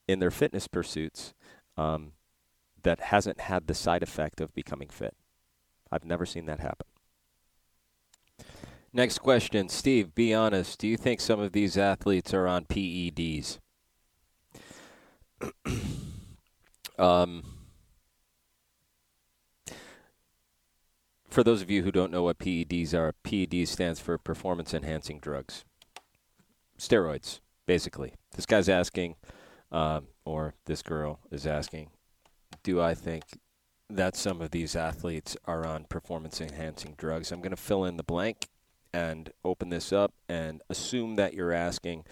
in 0.07 0.19
their 0.19 0.31
fitness 0.31 0.67
pursuits 0.67 1.33
um, 1.77 2.13
that 2.83 2.99
hasn't 2.99 3.41
had 3.41 3.67
the 3.67 3.73
side 3.73 4.03
effect 4.03 4.41
of 4.41 4.53
becoming 4.53 4.89
fit. 4.89 5.15
I've 5.91 6.05
never 6.05 6.25
seen 6.25 6.45
that 6.45 6.59
happen. 6.59 6.87
Next 8.93 9.19
question, 9.19 9.69
Steve. 9.69 10.13
Be 10.13 10.33
honest. 10.33 10.79
Do 10.79 10.87
you 10.87 10.97
think 10.97 11.21
some 11.21 11.39
of 11.39 11.53
these 11.53 11.77
athletes 11.77 12.33
are 12.33 12.47
on 12.47 12.65
PEDs? 12.65 13.59
um, 17.01 17.43
for 21.29 21.43
those 21.43 21.61
of 21.61 21.71
you 21.71 21.81
who 21.83 21.91
don't 21.91 22.11
know 22.11 22.23
what 22.23 22.37
PEDs 22.37 22.93
are, 22.93 23.13
PED 23.23 23.67
stands 23.67 23.99
for 23.99 24.17
performance 24.17 24.73
enhancing 24.73 25.19
drugs. 25.19 25.65
Steroids, 26.77 27.39
basically. 27.65 28.13
This 28.35 28.45
guy's 28.45 28.69
asking, 28.69 29.15
um, 29.71 30.07
or 30.25 30.53
this 30.65 30.83
girl 30.83 31.19
is 31.31 31.47
asking, 31.47 31.89
do 32.63 32.79
I 32.79 32.93
think 32.93 33.23
that 33.89 34.15
some 34.15 34.39
of 34.39 34.51
these 34.51 34.75
athletes 34.75 35.35
are 35.45 35.65
on 35.65 35.85
performance 35.85 36.39
enhancing 36.39 36.93
drugs? 36.97 37.31
I'm 37.31 37.41
going 37.41 37.49
to 37.49 37.57
fill 37.57 37.83
in 37.83 37.97
the 37.97 38.03
blank 38.03 38.47
and 38.93 39.31
open 39.43 39.69
this 39.69 39.91
up 39.91 40.13
and 40.29 40.61
assume 40.69 41.15
that 41.15 41.33
you're 41.33 41.51
asking 41.51 42.03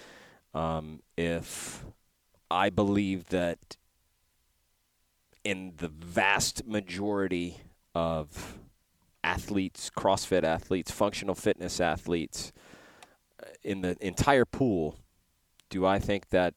um, 0.54 1.02
if 1.16 1.86
I 2.50 2.70
believe 2.70 3.28
that 3.28 3.78
in 5.44 5.74
the 5.78 5.88
vast 5.88 6.66
majority 6.66 7.62
of 7.96 8.60
athletes, 9.24 9.90
CrossFit 9.96 10.44
athletes, 10.44 10.92
functional 10.92 11.36
fitness 11.36 11.80
athletes, 11.80 12.52
uh, 13.42 13.48
in 13.64 13.82
the 13.82 13.98
entire 14.06 14.46
pool, 14.46 14.98
do 15.70 15.86
I 15.86 16.00
think 16.00 16.30
that 16.30 16.54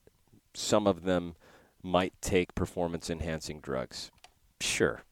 some 0.54 0.86
of 0.86 1.02
them 1.04 1.34
might 1.82 2.14
take 2.20 2.54
performance 2.54 3.10
enhancing 3.10 3.60
drugs? 3.60 4.10
Sure. 4.60 5.02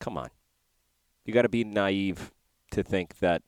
Come 0.00 0.18
on. 0.18 0.30
You 1.24 1.32
got 1.32 1.42
to 1.42 1.48
be 1.48 1.64
naive 1.64 2.32
to 2.72 2.82
think 2.82 3.18
that 3.18 3.42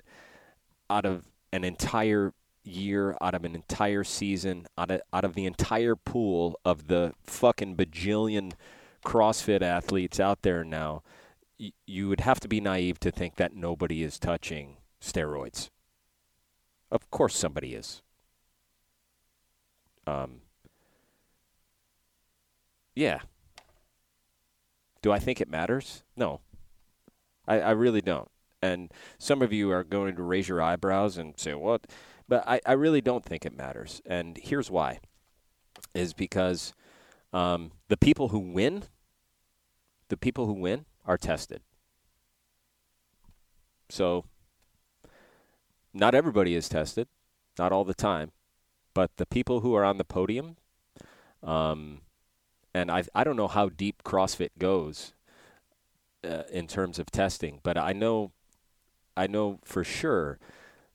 out 0.88 1.04
of 1.04 1.24
an 1.52 1.64
entire 1.64 2.32
year, 2.62 3.16
out 3.20 3.34
of 3.34 3.44
an 3.44 3.54
entire 3.54 4.04
season, 4.04 4.66
out 4.78 4.90
of, 4.90 5.00
out 5.12 5.24
of 5.24 5.34
the 5.34 5.46
entire 5.46 5.96
pool 5.96 6.58
of 6.64 6.86
the 6.86 7.12
fucking 7.24 7.76
bajillion 7.76 8.52
CrossFit 9.04 9.62
athletes 9.62 10.18
out 10.18 10.42
there 10.42 10.64
now, 10.64 11.02
y- 11.58 11.72
you 11.86 12.08
would 12.08 12.20
have 12.20 12.40
to 12.40 12.48
be 12.48 12.60
naive 12.60 12.98
to 13.00 13.10
think 13.10 13.36
that 13.36 13.54
nobody 13.54 14.02
is 14.02 14.18
touching 14.18 14.78
steroids. 15.00 15.70
Of 16.90 17.10
course, 17.10 17.36
somebody 17.36 17.74
is. 17.74 18.02
Um, 20.06 20.40
yeah. 22.94 23.20
Do 25.02 25.12
I 25.12 25.18
think 25.18 25.40
it 25.40 25.50
matters? 25.50 26.02
No. 26.16 26.40
I, 27.46 27.60
I 27.60 27.70
really 27.72 28.00
don't. 28.00 28.30
And 28.62 28.90
some 29.18 29.42
of 29.42 29.52
you 29.52 29.70
are 29.70 29.84
going 29.84 30.16
to 30.16 30.22
raise 30.22 30.48
your 30.48 30.62
eyebrows 30.62 31.18
and 31.18 31.34
say, 31.38 31.54
what? 31.54 31.86
But 32.26 32.48
I, 32.48 32.60
I 32.64 32.72
really 32.72 33.02
don't 33.02 33.24
think 33.24 33.44
it 33.44 33.56
matters. 33.56 34.00
And 34.06 34.38
here's 34.42 34.70
why 34.70 35.00
is 35.94 36.14
because 36.14 36.72
um, 37.32 37.72
the 37.88 37.96
people 37.96 38.28
who 38.28 38.38
win, 38.38 38.84
the 40.14 40.18
people 40.18 40.46
who 40.46 40.52
win 40.52 40.84
are 41.04 41.18
tested. 41.18 41.60
So 43.90 44.26
not 45.92 46.14
everybody 46.14 46.54
is 46.54 46.68
tested, 46.68 47.08
not 47.58 47.72
all 47.72 47.84
the 47.84 47.94
time, 47.94 48.30
but 48.94 49.16
the 49.16 49.26
people 49.26 49.60
who 49.60 49.74
are 49.74 49.84
on 49.84 49.98
the 49.98 50.04
podium, 50.04 50.56
um, 51.42 52.02
and 52.72 52.92
I 52.92 53.02
I 53.12 53.24
don't 53.24 53.36
know 53.36 53.48
how 53.48 53.68
deep 53.68 54.04
CrossFit 54.04 54.50
goes 54.56 55.14
uh, 56.22 56.44
in 56.52 56.68
terms 56.68 57.00
of 57.00 57.10
testing, 57.10 57.58
but 57.64 57.76
I 57.76 57.92
know 57.92 58.30
I 59.16 59.26
know 59.26 59.58
for 59.64 59.82
sure 59.82 60.38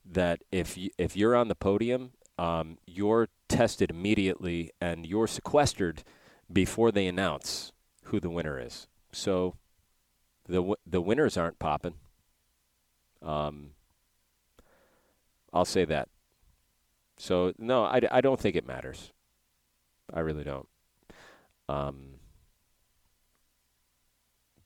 that 0.05 0.43
if 0.49 0.77
you, 0.77 0.91
if 0.97 1.17
you're 1.17 1.35
on 1.35 1.49
the 1.49 1.55
podium, 1.55 2.11
um, 2.37 2.77
you're 2.85 3.27
tested 3.49 3.91
immediately 3.91 4.71
and 4.79 5.05
you're 5.05 5.27
sequestered 5.27 6.03
before 6.51 6.89
they 6.93 7.05
announce 7.05 7.73
who 8.05 8.21
the 8.21 8.29
winner 8.29 8.57
is. 8.57 8.87
So 9.11 9.55
the 10.47 10.75
the 10.85 11.01
winners 11.01 11.37
aren't 11.37 11.59
popping. 11.59 11.95
Um, 13.21 13.71
I'll 15.53 15.65
say 15.65 15.85
that. 15.85 16.09
So 17.17 17.53
no, 17.57 17.83
I, 17.83 18.01
I 18.11 18.21
don't 18.21 18.39
think 18.39 18.55
it 18.55 18.65
matters. 18.65 19.11
I 20.13 20.21
really 20.21 20.43
don't. 20.43 20.67
Um, 21.67 22.15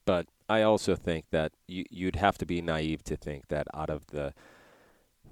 but 0.05 0.27
I 0.47 0.61
also 0.61 0.95
think 0.95 1.25
that 1.31 1.53
you, 1.67 1.85
you'd 1.89 2.15
have 2.15 2.37
to 2.37 2.45
be 2.45 2.61
naive 2.61 3.03
to 3.05 3.15
think 3.15 3.47
that 3.47 3.67
out 3.73 3.89
of 3.89 4.07
the 4.07 4.33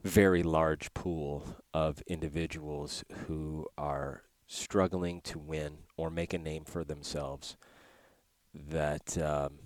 very 0.04 0.43
large 0.43 0.93
pool 0.93 1.43
of 1.74 2.02
individuals 2.08 3.04
who 3.28 3.67
are 3.78 4.24
struggling 4.47 5.21
to 5.21 5.39
win 5.39 5.80
or 5.95 6.10
make 6.10 6.34
a 6.34 6.38
name 6.38 6.65
for 6.65 6.84
themselves, 6.84 7.56
that 8.54 9.18
um, 9.18 9.60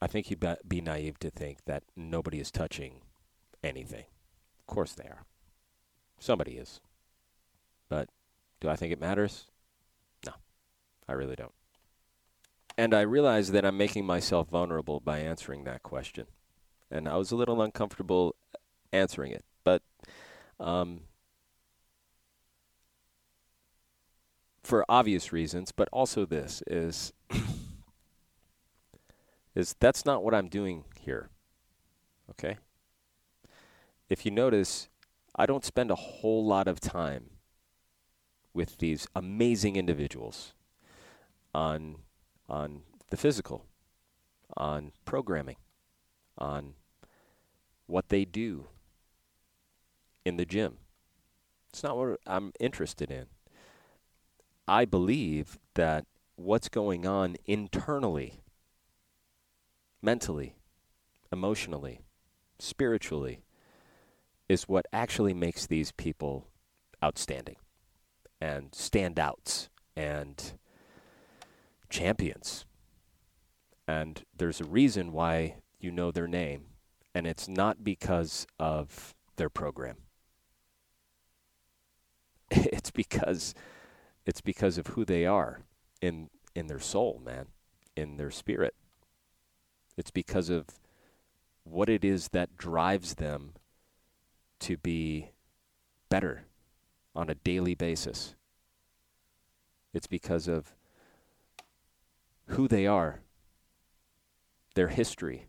I 0.00 0.06
think 0.06 0.30
you'd 0.30 0.44
be 0.66 0.80
naive 0.80 1.18
to 1.20 1.30
think 1.30 1.64
that 1.66 1.82
nobody 1.96 2.38
is 2.40 2.50
touching 2.50 3.00
anything. 3.62 4.04
Of 4.60 4.74
course 4.74 4.92
they 4.92 5.04
are. 5.04 5.24
Somebody 6.18 6.52
is. 6.52 6.80
But 7.88 8.08
do 8.60 8.68
I 8.68 8.76
think 8.76 8.92
it 8.92 9.00
matters? 9.00 9.46
No, 10.26 10.32
I 11.08 11.12
really 11.12 11.36
don't. 11.36 11.54
And 12.76 12.92
I 12.92 13.02
realize 13.02 13.52
that 13.52 13.64
I'm 13.64 13.76
making 13.76 14.04
myself 14.04 14.48
vulnerable 14.48 15.00
by 15.00 15.18
answering 15.18 15.64
that 15.64 15.82
question. 15.82 16.26
And 16.90 17.08
I 17.08 17.16
was 17.16 17.30
a 17.30 17.36
little 17.36 17.62
uncomfortable 17.62 18.34
answering 18.92 19.32
it. 19.32 19.44
But 19.64 19.82
um, 20.58 21.00
for 24.62 24.84
obvious 24.88 25.32
reasons, 25.32 25.72
but 25.72 25.88
also 25.92 26.24
this 26.24 26.62
is 26.66 27.12
is 29.54 29.74
that's 29.78 30.04
not 30.04 30.22
what 30.22 30.34
I'm 30.34 30.48
doing 30.48 30.84
here. 31.00 31.30
Okay? 32.30 32.58
If 34.08 34.24
you 34.24 34.30
notice, 34.30 34.88
I 35.36 35.46
don't 35.46 35.64
spend 35.64 35.90
a 35.90 35.96
whole 35.96 36.44
lot 36.44 36.68
of 36.68 36.80
time 36.80 37.30
with 38.52 38.78
these 38.78 39.06
amazing 39.14 39.76
individuals 39.76 40.54
on 41.52 41.96
on 42.48 42.82
the 43.10 43.16
physical, 43.16 43.64
on 44.56 44.92
programming, 45.04 45.56
on 46.36 46.74
what 47.86 48.08
they 48.08 48.24
do 48.24 48.66
in 50.24 50.36
the 50.36 50.44
gym. 50.44 50.78
It's 51.70 51.82
not 51.82 51.96
what 51.96 52.20
I'm 52.26 52.52
interested 52.60 53.10
in. 53.10 53.26
I 54.66 54.84
believe 54.84 55.58
that 55.74 56.06
what's 56.36 56.68
going 56.68 57.06
on 57.06 57.36
internally, 57.46 58.40
mentally, 60.04 60.54
emotionally, 61.32 62.00
spiritually, 62.58 63.40
is 64.48 64.68
what 64.68 64.86
actually 64.92 65.32
makes 65.32 65.66
these 65.66 65.90
people 65.92 66.46
outstanding 67.02 67.56
and 68.40 68.70
standouts 68.72 69.68
and 69.96 70.52
champions. 71.88 72.66
And 73.88 74.22
there's 74.36 74.60
a 74.60 74.64
reason 74.64 75.12
why 75.12 75.56
you 75.80 75.90
know 75.90 76.10
their 76.10 76.28
name, 76.28 76.66
and 77.14 77.26
it's 77.26 77.48
not 77.48 77.82
because 77.82 78.46
of 78.58 79.14
their 79.36 79.50
program. 79.50 79.96
It's 82.50 82.90
because 82.90 83.54
it's 84.26 84.42
because 84.42 84.78
of 84.78 84.88
who 84.88 85.04
they 85.04 85.24
are 85.24 85.62
in 86.00 86.28
in 86.54 86.66
their 86.66 86.78
soul, 86.78 87.20
man, 87.24 87.46
in 87.96 88.16
their 88.16 88.30
spirit. 88.30 88.74
It's 89.96 90.10
because 90.10 90.50
of 90.50 90.66
what 91.64 91.88
it 91.88 92.04
is 92.04 92.28
that 92.28 92.56
drives 92.56 93.14
them 93.14 93.54
to 94.60 94.76
be 94.76 95.30
better 96.08 96.44
on 97.14 97.30
a 97.30 97.34
daily 97.34 97.74
basis. 97.74 98.34
It's 99.92 100.06
because 100.06 100.48
of 100.48 100.74
who 102.48 102.68
they 102.68 102.86
are, 102.86 103.20
their 104.74 104.88
history, 104.88 105.46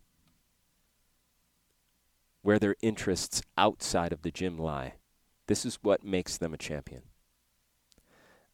where 2.41 2.59
their 2.59 2.75
interests 2.81 3.41
outside 3.57 4.13
of 4.13 4.21
the 4.21 4.31
gym 4.31 4.57
lie. 4.57 4.93
This 5.47 5.65
is 5.65 5.79
what 5.81 6.03
makes 6.03 6.37
them 6.37 6.53
a 6.53 6.57
champion. 6.57 7.01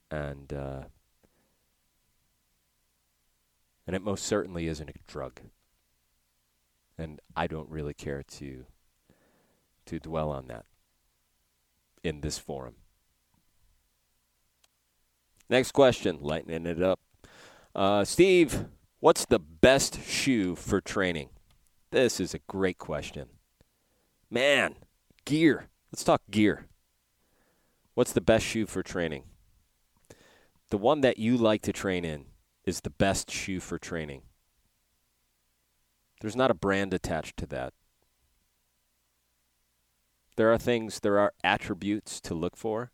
And 0.09 0.51
uh, 0.53 0.83
and 3.85 3.95
it 3.95 4.01
most 4.01 4.25
certainly 4.25 4.67
isn't 4.67 4.89
a 4.89 4.93
drug. 5.07 5.41
And 7.01 7.19
I 7.35 7.47
don't 7.47 7.67
really 7.67 7.95
care 7.95 8.21
to 8.21 8.65
to 9.87 9.99
dwell 9.99 10.29
on 10.29 10.45
that 10.49 10.65
in 12.03 12.21
this 12.21 12.37
forum. 12.37 12.75
Next 15.49 15.71
question, 15.71 16.19
lightening 16.21 16.67
it 16.67 16.79
up. 16.81 16.99
Uh, 17.73 18.05
Steve, 18.05 18.65
what's 18.99 19.25
the 19.25 19.39
best 19.39 20.03
shoe 20.03 20.55
for 20.55 20.79
training? 20.79 21.29
This 21.89 22.19
is 22.19 22.35
a 22.35 22.39
great 22.47 22.77
question. 22.77 23.29
Man, 24.29 24.75
gear. 25.25 25.69
Let's 25.91 26.03
talk 26.03 26.21
gear. 26.29 26.67
What's 27.95 28.13
the 28.13 28.21
best 28.21 28.45
shoe 28.45 28.67
for 28.67 28.83
training? 28.83 29.23
The 30.69 30.77
one 30.77 31.01
that 31.01 31.17
you 31.17 31.35
like 31.35 31.63
to 31.63 31.73
train 31.73 32.05
in 32.05 32.25
is 32.63 32.81
the 32.81 32.91
best 32.91 33.31
shoe 33.31 33.59
for 33.59 33.79
training. 33.79 34.21
There's 36.21 36.35
not 36.35 36.51
a 36.51 36.55
brand 36.55 36.93
attached 36.93 37.35
to 37.37 37.47
that. 37.47 37.73
There 40.37 40.53
are 40.53 40.57
things, 40.57 40.99
there 41.01 41.19
are 41.19 41.33
attributes 41.43 42.21
to 42.21 42.33
look 42.33 42.55
for 42.55 42.91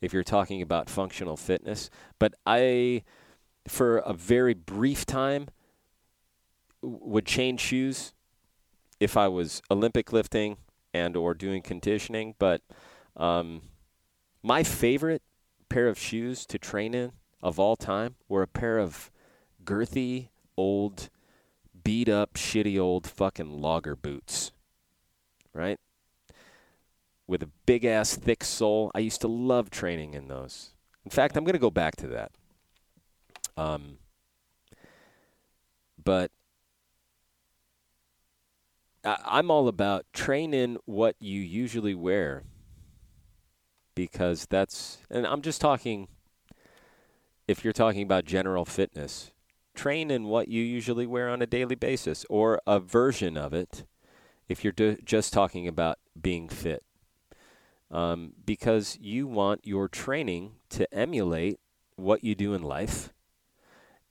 if 0.00 0.12
you're 0.12 0.22
talking 0.22 0.62
about 0.62 0.88
functional 0.88 1.36
fitness. 1.36 1.90
But 2.18 2.34
I 2.46 3.02
for 3.66 3.98
a 3.98 4.14
very 4.14 4.54
brief 4.54 5.04
time 5.04 5.48
would 6.80 7.26
change 7.26 7.60
shoes 7.60 8.14
if 9.00 9.16
I 9.16 9.28
was 9.28 9.60
Olympic 9.70 10.12
lifting 10.12 10.56
and 10.94 11.16
or 11.16 11.34
doing 11.34 11.62
conditioning. 11.62 12.36
But 12.38 12.62
um, 13.16 13.62
my 14.42 14.62
favorite 14.62 15.22
pair 15.68 15.88
of 15.88 15.98
shoes 15.98 16.46
to 16.46 16.58
train 16.58 16.94
in 16.94 17.12
of 17.42 17.58
all 17.58 17.76
time 17.76 18.14
were 18.28 18.42
a 18.42 18.48
pair 18.48 18.78
of 18.78 19.10
girthy, 19.64 20.28
old, 20.56 21.10
beat 21.88 22.06
up, 22.10 22.34
shitty 22.34 22.78
old 22.78 23.06
fucking 23.06 23.62
logger 23.62 23.96
boots. 23.96 24.52
Right? 25.54 25.80
With 27.26 27.42
a 27.42 27.48
big 27.64 27.86
ass 27.86 28.14
thick 28.14 28.44
sole. 28.44 28.90
I 28.94 28.98
used 28.98 29.22
to 29.22 29.28
love 29.28 29.70
training 29.70 30.12
in 30.12 30.28
those. 30.28 30.72
In 31.06 31.10
fact, 31.10 31.34
I'm 31.34 31.44
going 31.44 31.54
to 31.54 31.58
go 31.58 31.70
back 31.70 31.96
to 31.96 32.06
that. 32.08 32.32
Um, 33.56 33.96
but 36.04 36.30
I, 39.02 39.16
I'm 39.24 39.50
all 39.50 39.66
about 39.66 40.04
train 40.12 40.52
in 40.52 40.76
what 40.84 41.16
you 41.18 41.40
usually 41.40 41.94
wear 41.94 42.42
because 43.94 44.44
that's, 44.44 44.98
and 45.08 45.26
I'm 45.26 45.40
just 45.40 45.62
talking, 45.62 46.08
if 47.46 47.64
you're 47.64 47.72
talking 47.72 48.02
about 48.02 48.26
general 48.26 48.66
fitness, 48.66 49.30
train 49.78 50.10
in 50.10 50.24
what 50.24 50.48
you 50.48 50.62
usually 50.62 51.06
wear 51.06 51.28
on 51.28 51.40
a 51.40 51.46
daily 51.46 51.76
basis 51.76 52.26
or 52.28 52.60
a 52.66 52.80
version 52.80 53.36
of 53.36 53.54
it 53.54 53.84
if 54.48 54.64
you're 54.64 54.72
do, 54.72 54.96
just 55.04 55.32
talking 55.32 55.68
about 55.68 55.98
being 56.20 56.48
fit. 56.48 56.82
Um, 57.90 58.32
because 58.44 58.98
you 59.00 59.26
want 59.26 59.66
your 59.66 59.88
training 59.88 60.52
to 60.70 60.92
emulate 60.92 61.60
what 61.96 62.24
you 62.24 62.34
do 62.34 62.54
in 62.54 62.62
life, 62.62 63.14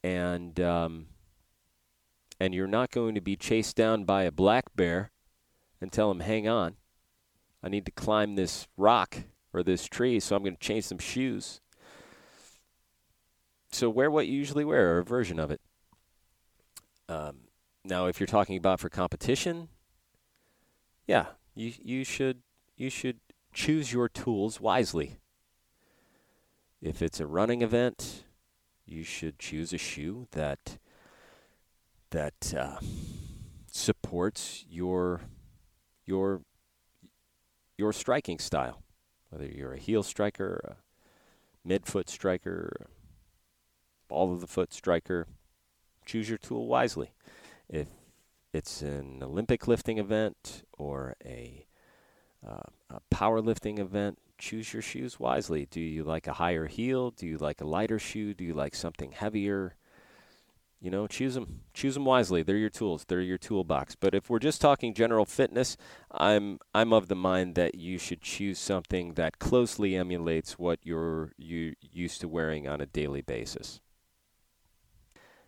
and 0.04 0.60
um, 0.60 1.08
and 2.40 2.56
you're 2.56 2.66
not 2.66 2.90
going 2.90 3.14
to 3.16 3.22
be 3.22 3.36
chased 3.36 3.76
down 3.76 4.04
by 4.04 4.24
a 4.24 4.32
black 4.32 4.76
bear 4.76 5.12
and 5.80 5.92
tell 5.92 6.10
him, 6.10 6.22
"Hang 6.22 6.48
on, 6.48 6.78
I 7.62 7.70
need 7.70 7.86
to 7.86 7.92
climb 7.92 8.36
this 8.36 8.68
rock 8.78 9.24
or 9.54 9.62
this 9.62 9.86
tree, 9.86 10.20
so 10.20 10.36
I'm 10.36 10.44
going 10.44 10.56
to 10.56 10.68
change 10.68 10.86
some 10.86 10.98
shoes." 10.98 11.62
So 13.72 13.90
wear 13.90 14.10
what 14.10 14.28
you 14.28 14.34
usually 14.34 14.66
wear, 14.66 14.96
or 14.96 15.00
a 15.00 15.04
version 15.04 15.40
of 15.40 15.52
it. 15.52 15.62
Um, 17.10 17.48
now, 17.84 18.06
if 18.06 18.20
you're 18.20 18.28
talking 18.28 18.58
about 18.58 18.80
for 18.80 18.90
competition, 18.90 19.70
yeah, 21.06 21.28
you 21.56 21.74
you 21.82 22.04
should 22.04 22.42
you 22.76 22.90
should 22.90 23.20
choose 23.54 23.92
your 23.92 24.10
tools 24.10 24.60
wisely. 24.60 25.18
If 26.82 27.02
it's 27.02 27.20
a 27.20 27.28
running 27.28 27.62
event, 27.62 28.26
you 28.86 29.04
should 29.04 29.40
choose 29.40 29.74
a 29.74 29.78
shoe 29.78 30.28
that 30.32 30.78
that 32.12 32.54
uh, 32.58 32.80
supports 33.72 34.66
your 34.70 35.22
your 36.06 36.42
your 37.78 37.94
striking 37.94 38.40
style. 38.40 38.84
Whether 39.30 39.48
you're 39.48 39.74
a 39.74 39.80
heel 39.80 40.04
striker, 40.04 40.78
a 41.66 41.68
midfoot 41.68 42.10
striker, 42.10 42.88
ball 44.08 44.34
of 44.34 44.42
the 44.42 44.48
foot 44.48 44.74
striker, 44.74 45.28
choose 46.06 46.30
your 46.30 46.38
tool 46.38 46.68
wisely. 46.68 47.12
If 47.70 47.88
it's 48.54 48.82
an 48.82 49.22
Olympic 49.22 49.68
lifting 49.68 49.98
event 49.98 50.64
or 50.78 51.16
a, 51.24 51.68
uh, 52.46 52.70
a 52.90 53.02
powerlifting 53.14 53.78
event, 53.80 54.18
choose 54.38 54.74
your 54.74 54.82
shoes 54.82 55.20
wisely. 55.20 55.68
Do 55.70 55.82
you 55.82 56.04
like 56.04 56.28
a 56.28 56.34
higher 56.34 56.68
heel? 56.68 57.12
Do 57.12 57.28
you 57.28 57.38
like 57.38 57.62
a 57.62 57.68
lighter 57.68 58.00
shoe? 58.00 58.34
Do 58.34 58.44
you 58.44 58.54
like 58.54 58.76
something 58.76 59.12
heavier? 59.12 59.76
You 60.80 60.92
know, 60.92 61.08
choose 61.08 61.34
them. 61.34 61.62
Choose 61.74 61.96
them 61.96 62.06
wisely. 62.06 62.44
They're 62.44 62.56
your 62.56 62.70
tools. 62.70 63.04
They're 63.08 63.20
your 63.20 63.40
toolbox. 63.40 63.96
But 63.96 64.14
if 64.14 64.30
we're 64.30 64.38
just 64.38 64.62
talking 64.62 64.94
general 64.94 65.26
fitness, 65.26 65.76
I'm 66.12 66.60
I'm 66.74 66.94
of 66.94 67.08
the 67.08 67.16
mind 67.16 67.56
that 67.56 67.76
you 67.76 67.98
should 67.98 68.22
choose 68.22 68.60
something 68.60 69.16
that 69.16 69.40
closely 69.40 69.96
emulates 69.96 70.60
what 70.60 70.80
you're 70.84 71.32
you 71.36 71.74
used 71.82 72.22
to 72.22 72.28
wearing 72.28 72.68
on 72.68 72.80
a 72.80 72.86
daily 72.86 73.22
basis 73.22 73.82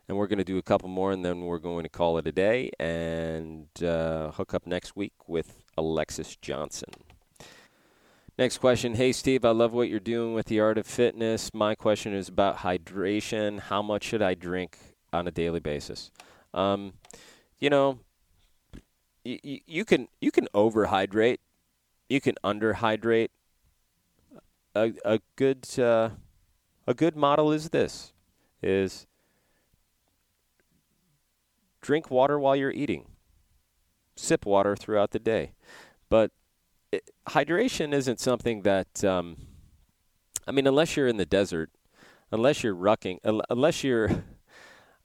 and 0.10 0.18
we're 0.18 0.28
going 0.28 0.40
to 0.40 0.44
do 0.44 0.58
a 0.58 0.64
couple 0.64 0.90
more, 0.90 1.12
and 1.12 1.24
then 1.24 1.42
we're 1.42 1.60
going 1.60 1.84
to 1.84 1.90
call 1.90 2.18
it 2.18 2.26
a 2.26 2.32
day 2.32 2.72
and 2.80 3.68
uh, 3.84 4.32
hook 4.32 4.56
up 4.56 4.66
next 4.66 4.96
week 4.96 5.14
with 5.28 5.64
Alexis 5.78 6.36
Johnson. 6.36 6.90
Next 8.36 8.58
question. 8.58 8.96
Hey, 8.96 9.12
Steve, 9.12 9.46
I 9.46 9.52
love 9.52 9.72
what 9.72 9.88
you're 9.88 10.00
doing 10.00 10.34
with 10.34 10.48
the 10.48 10.60
art 10.60 10.80
of 10.80 10.88
fitness. 10.88 11.54
My 11.54 11.76
question 11.76 12.16
is 12.16 12.28
about 12.28 12.58
hydration. 12.58 13.60
How 13.60 13.84
much 13.84 14.04
should 14.04 14.24
I 14.24 14.34
drink 14.34 14.80
on 15.14 15.28
a 15.28 15.32
daily 15.32 15.60
basis? 15.60 16.10
Um, 16.56 16.94
you 17.60 17.70
know, 17.70 18.00
y- 19.24 19.40
you 19.44 19.86
can 19.86 20.08
you 20.20 20.32
can 20.32 20.48
overhydrate, 20.56 21.38
you 22.10 22.20
can 22.20 22.36
underhydrate. 22.44 23.30
A 24.74 24.94
a 25.06 25.20
good 25.36 25.68
uh, 25.78 26.12
a 26.88 26.94
good 26.96 27.16
model 27.16 27.52
is 27.52 27.70
this: 27.70 28.14
is 28.64 29.06
drink 31.82 32.10
water 32.10 32.40
while 32.40 32.56
you're 32.56 32.72
eating. 32.72 33.06
Sip 34.16 34.46
water 34.46 34.76
throughout 34.76 35.12
the 35.12 35.20
day. 35.20 35.54
But 36.10 36.32
it, 36.92 37.10
hydration 37.30 37.94
isn't 37.94 38.20
something 38.20 38.64
that, 38.64 39.04
um, 39.04 39.38
I 40.48 40.52
mean, 40.52 40.68
unless 40.68 40.98
you're 40.98 41.08
in 41.08 41.18
the 41.18 41.26
desert, 41.26 41.70
unless 42.32 42.64
you're 42.64 42.76
rucking, 42.76 43.20
unless 43.50 43.84
you're. 43.84 44.24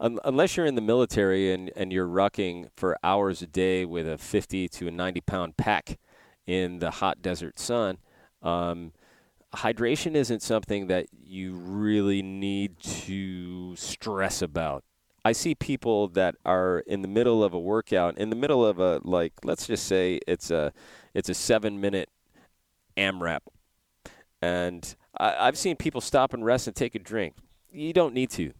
unless 0.01 0.57
you're 0.57 0.67
in 0.67 0.75
the 0.75 0.81
military 0.81 1.53
and, 1.53 1.71
and 1.77 1.93
you're 1.93 2.07
rucking 2.07 2.69
for 2.77 2.99
hours 3.05 3.43
a 3.43 3.47
day 3.47 3.85
with 3.85 4.09
a 4.09 4.19
50 4.19 4.69
to 4.69 4.89
a 4.89 4.91
90 4.91 5.21
pound 5.21 5.57
pack 5.57 5.99
in 6.47 6.81
the 6.81 6.91
hot 6.91 7.23
desert 7.23 7.61
sun, 7.61 7.99
um, 8.43 8.93
hydration 9.55 10.15
isn't 10.15 10.43
something 10.43 10.89
that 10.89 11.07
you 11.13 11.55
really 11.55 12.23
need 12.23 12.79
to 12.81 13.75
stress 13.77 14.43
about. 14.43 14.85
I 15.25 15.33
see 15.33 15.55
people 15.55 16.09
that 16.09 16.37
are 16.45 16.81
in 16.87 17.01
the 17.01 17.09
middle 17.09 17.43
of 17.43 17.55
a 17.55 17.59
workout, 17.59 18.19
in 18.19 18.29
the 18.29 18.37
middle 18.37 18.65
of 18.65 18.79
a 18.79 19.01
like, 19.05 19.33
let's 19.43 19.67
just 19.67 19.87
say 19.87 20.21
it's 20.29 20.51
a 20.51 20.73
it's 21.15 21.31
a 21.31 21.35
seven 21.35 21.81
minute 21.81 22.11
AMRAP, 22.97 23.41
and 24.43 24.95
I, 25.19 25.35
I've 25.47 25.57
seen 25.57 25.77
people 25.77 26.03
stop 26.03 26.35
and 26.35 26.45
rest 26.45 26.67
and 26.67 26.77
take 26.77 26.95
a 26.95 26.99
drink. 26.99 27.35
You 27.73 27.93
don't 27.95 28.13
need 28.13 28.31
to. 28.31 28.53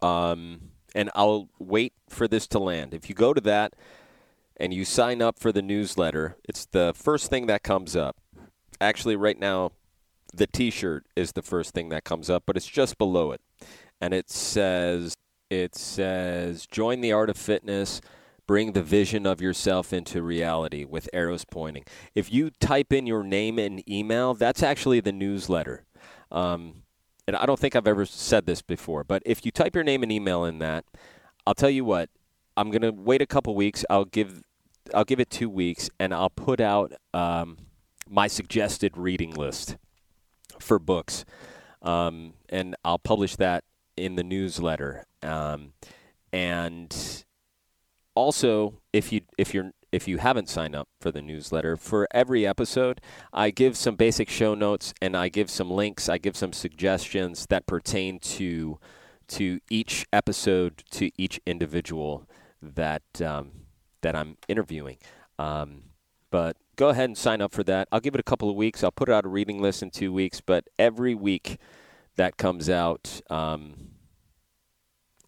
um, 0.00 0.60
and 0.94 1.10
I'll 1.14 1.48
wait 1.58 1.92
for 2.08 2.26
this 2.28 2.46
to 2.48 2.58
land. 2.58 2.92
If 2.94 3.08
you 3.08 3.14
go 3.14 3.32
to 3.32 3.40
that 3.42 3.74
and 4.56 4.74
you 4.74 4.84
sign 4.84 5.22
up 5.22 5.38
for 5.38 5.52
the 5.52 5.62
newsletter, 5.62 6.36
it's 6.48 6.66
the 6.66 6.92
first 6.94 7.30
thing 7.30 7.46
that 7.46 7.62
comes 7.62 7.94
up. 7.96 8.16
Actually, 8.80 9.16
right 9.16 9.38
now, 9.38 9.70
the 10.34 10.46
T-shirt 10.46 11.04
is 11.14 11.32
the 11.32 11.42
first 11.42 11.74
thing 11.74 11.90
that 11.90 12.04
comes 12.04 12.30
up, 12.30 12.44
but 12.46 12.56
it's 12.56 12.66
just 12.66 12.96
below 12.98 13.32
it, 13.32 13.40
and 14.00 14.14
it 14.14 14.30
says 14.30 15.14
it 15.52 15.74
says, 15.74 16.66
Join 16.66 17.02
the 17.02 17.12
art 17.12 17.28
of 17.28 17.36
fitness. 17.36 18.00
Bring 18.46 18.72
the 18.72 18.82
vision 18.82 19.26
of 19.26 19.40
yourself 19.40 19.92
into 19.92 20.22
reality 20.22 20.84
with 20.84 21.08
arrows 21.12 21.44
pointing. 21.44 21.84
If 22.14 22.32
you 22.32 22.50
type 22.50 22.92
in 22.92 23.06
your 23.06 23.22
name 23.22 23.58
and 23.58 23.88
email, 23.88 24.34
that's 24.34 24.62
actually 24.62 25.00
the 25.00 25.12
newsletter. 25.12 25.84
Um, 26.30 26.82
and 27.26 27.36
I 27.36 27.46
don't 27.46 27.60
think 27.60 27.76
I've 27.76 27.86
ever 27.86 28.04
said 28.04 28.46
this 28.46 28.62
before, 28.62 29.04
but 29.04 29.22
if 29.24 29.44
you 29.44 29.52
type 29.52 29.74
your 29.74 29.84
name 29.84 30.02
and 30.02 30.10
email 30.10 30.44
in 30.44 30.58
that, 30.58 30.84
I'll 31.46 31.54
tell 31.54 31.70
you 31.70 31.84
what, 31.84 32.08
I'm 32.56 32.70
going 32.70 32.82
to 32.82 32.90
wait 32.90 33.22
a 33.22 33.26
couple 33.26 33.54
weeks. 33.54 33.84
I'll 33.90 34.06
give 34.06 34.42
I'll 34.94 35.04
give 35.04 35.20
it 35.20 35.30
two 35.30 35.48
weeks, 35.48 35.88
and 36.00 36.12
I'll 36.12 36.30
put 36.30 36.60
out 36.60 36.92
um, 37.14 37.58
my 38.08 38.26
suggested 38.26 38.96
reading 38.96 39.32
list 39.32 39.76
for 40.58 40.78
books, 40.78 41.24
um, 41.82 42.32
and 42.48 42.74
I'll 42.84 42.98
publish 42.98 43.36
that 43.36 43.64
in 43.96 44.16
the 44.16 44.24
newsletter 44.24 45.06
Um, 45.22 45.72
and 46.32 47.24
also, 48.14 48.80
if 48.92 49.12
you 49.12 49.22
if 49.38 49.54
you're 49.54 49.72
if 49.90 50.08
you 50.08 50.18
haven't 50.18 50.48
signed 50.48 50.74
up 50.74 50.88
for 51.00 51.10
the 51.10 51.22
newsletter, 51.22 51.76
for 51.76 52.08
every 52.12 52.46
episode, 52.46 53.00
I 53.32 53.50
give 53.50 53.76
some 53.76 53.96
basic 53.96 54.28
show 54.30 54.54
notes 54.54 54.94
and 55.02 55.16
I 55.16 55.28
give 55.28 55.50
some 55.50 55.70
links. 55.70 56.08
I 56.08 56.18
give 56.18 56.36
some 56.36 56.52
suggestions 56.52 57.46
that 57.50 57.66
pertain 57.66 58.18
to 58.20 58.78
to 59.28 59.60
each 59.70 60.06
episode, 60.12 60.82
to 60.90 61.10
each 61.16 61.40
individual 61.46 62.28
that 62.60 63.02
um, 63.20 63.52
that 64.00 64.16
I'm 64.16 64.36
interviewing. 64.48 64.98
Um, 65.38 65.84
but 66.30 66.56
go 66.76 66.88
ahead 66.88 67.08
and 67.08 67.16
sign 67.16 67.40
up 67.40 67.52
for 67.52 67.62
that. 67.64 67.88
I'll 67.92 68.00
give 68.00 68.14
it 68.14 68.20
a 68.20 68.24
couple 68.24 68.48
of 68.48 68.56
weeks. 68.56 68.82
I'll 68.82 68.90
put 68.90 69.08
out 69.08 69.24
a 69.24 69.28
reading 69.28 69.60
list 69.60 69.82
in 69.82 69.90
two 69.90 70.12
weeks. 70.12 70.40
But 70.40 70.68
every 70.78 71.14
week 71.14 71.58
that 72.16 72.36
comes 72.36 72.68
out, 72.70 73.20
um, 73.30 73.91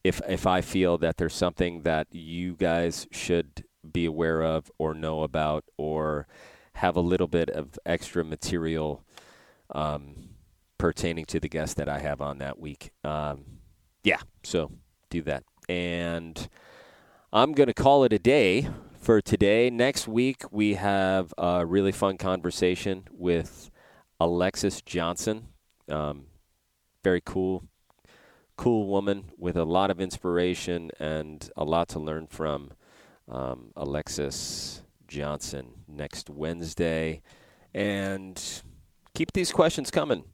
if 0.05 0.21
if 0.29 0.47
I 0.47 0.61
feel 0.61 0.99
that 0.99 1.17
there's 1.17 1.35
something 1.35 1.83
that 1.83 2.07
you 2.13 2.55
guys 2.55 3.07
should 3.11 3.65
be 3.91 4.05
aware 4.05 4.43
of 4.43 4.71
or 4.79 4.95
know 4.95 5.23
about 5.23 5.65
or 5.77 6.27
have 6.75 6.97
a 6.97 7.01
little 7.01 7.27
bit 7.27 7.51
of 7.51 7.79
extra 7.87 8.25
material 8.25 9.03
um, 9.75 10.31
pertaining 10.79 11.25
to 11.27 11.41
the 11.41 11.49
guest 11.49 11.77
that 11.77 11.89
I 11.89 11.99
have 11.99 12.21
on 12.21 12.39
that 12.39 12.59
week. 12.59 12.91
Um, 13.03 13.45
yeah, 14.03 14.21
so 14.43 14.71
do 15.11 15.23
that. 15.23 15.45
And 15.69 16.49
I'm 17.33 17.53
going 17.53 17.69
to 17.69 17.75
call 17.75 18.05
it 18.05 18.13
a 18.13 18.19
day 18.19 18.69
for 18.99 19.21
today. 19.21 19.71
Next 19.71 20.09
week, 20.09 20.43
we 20.51 20.75
have 20.75 21.33
a 21.39 21.65
really 21.65 21.93
fun 21.93 22.19
conversation 22.19 23.05
with 23.11 23.71
Alexis 24.21 24.83
Johnson. 24.83 25.49
Um, 25.89 26.27
very 27.03 27.23
cool, 27.25 27.65
cool 28.57 28.87
woman 28.87 29.31
with 29.37 29.57
a 29.57 29.65
lot 29.65 29.91
of 29.91 30.01
inspiration 30.01 30.91
and 30.99 31.51
a 31.57 31.65
lot 31.65 31.89
to 31.89 31.99
learn 31.99 32.27
from 32.27 32.71
um, 33.29 33.73
Alexis 33.77 34.83
Johnson 35.09 35.69
next 35.89 36.31
Wednesday. 36.31 37.23
And 37.73 38.41
keep 39.15 39.33
these 39.33 39.53
questions 39.53 39.91
coming. 39.91 40.25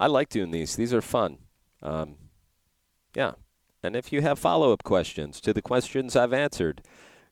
I 0.00 0.06
like 0.06 0.28
doing 0.28 0.50
these, 0.50 0.76
these 0.76 0.94
are 0.94 1.02
fun. 1.02 1.38
Um, 1.82 2.16
yeah. 3.14 3.32
And 3.82 3.94
if 3.94 4.12
you 4.12 4.22
have 4.22 4.38
follow 4.38 4.72
up 4.72 4.82
questions 4.82 5.40
to 5.42 5.52
the 5.52 5.62
questions 5.62 6.16
I've 6.16 6.32
answered, 6.32 6.82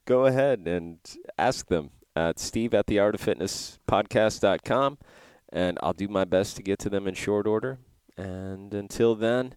go 0.04 0.26
ahead 0.26 0.66
and 0.66 0.98
ask 1.36 1.66
them 1.66 1.90
at 2.14 2.38
steve 2.38 2.72
at 2.72 2.86
the 2.86 2.98
art 2.98 3.14
of 3.14 3.20
fitness 3.20 3.78
podcast.com. 3.88 4.98
And 5.52 5.78
I'll 5.82 5.92
do 5.92 6.08
my 6.08 6.24
best 6.24 6.56
to 6.56 6.62
get 6.62 6.78
to 6.80 6.88
them 6.88 7.06
in 7.06 7.14
short 7.14 7.46
order. 7.46 7.78
And 8.16 8.72
until 8.74 9.14
then, 9.14 9.54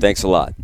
Thanks 0.00 0.22
a 0.22 0.28
lot. 0.28 0.54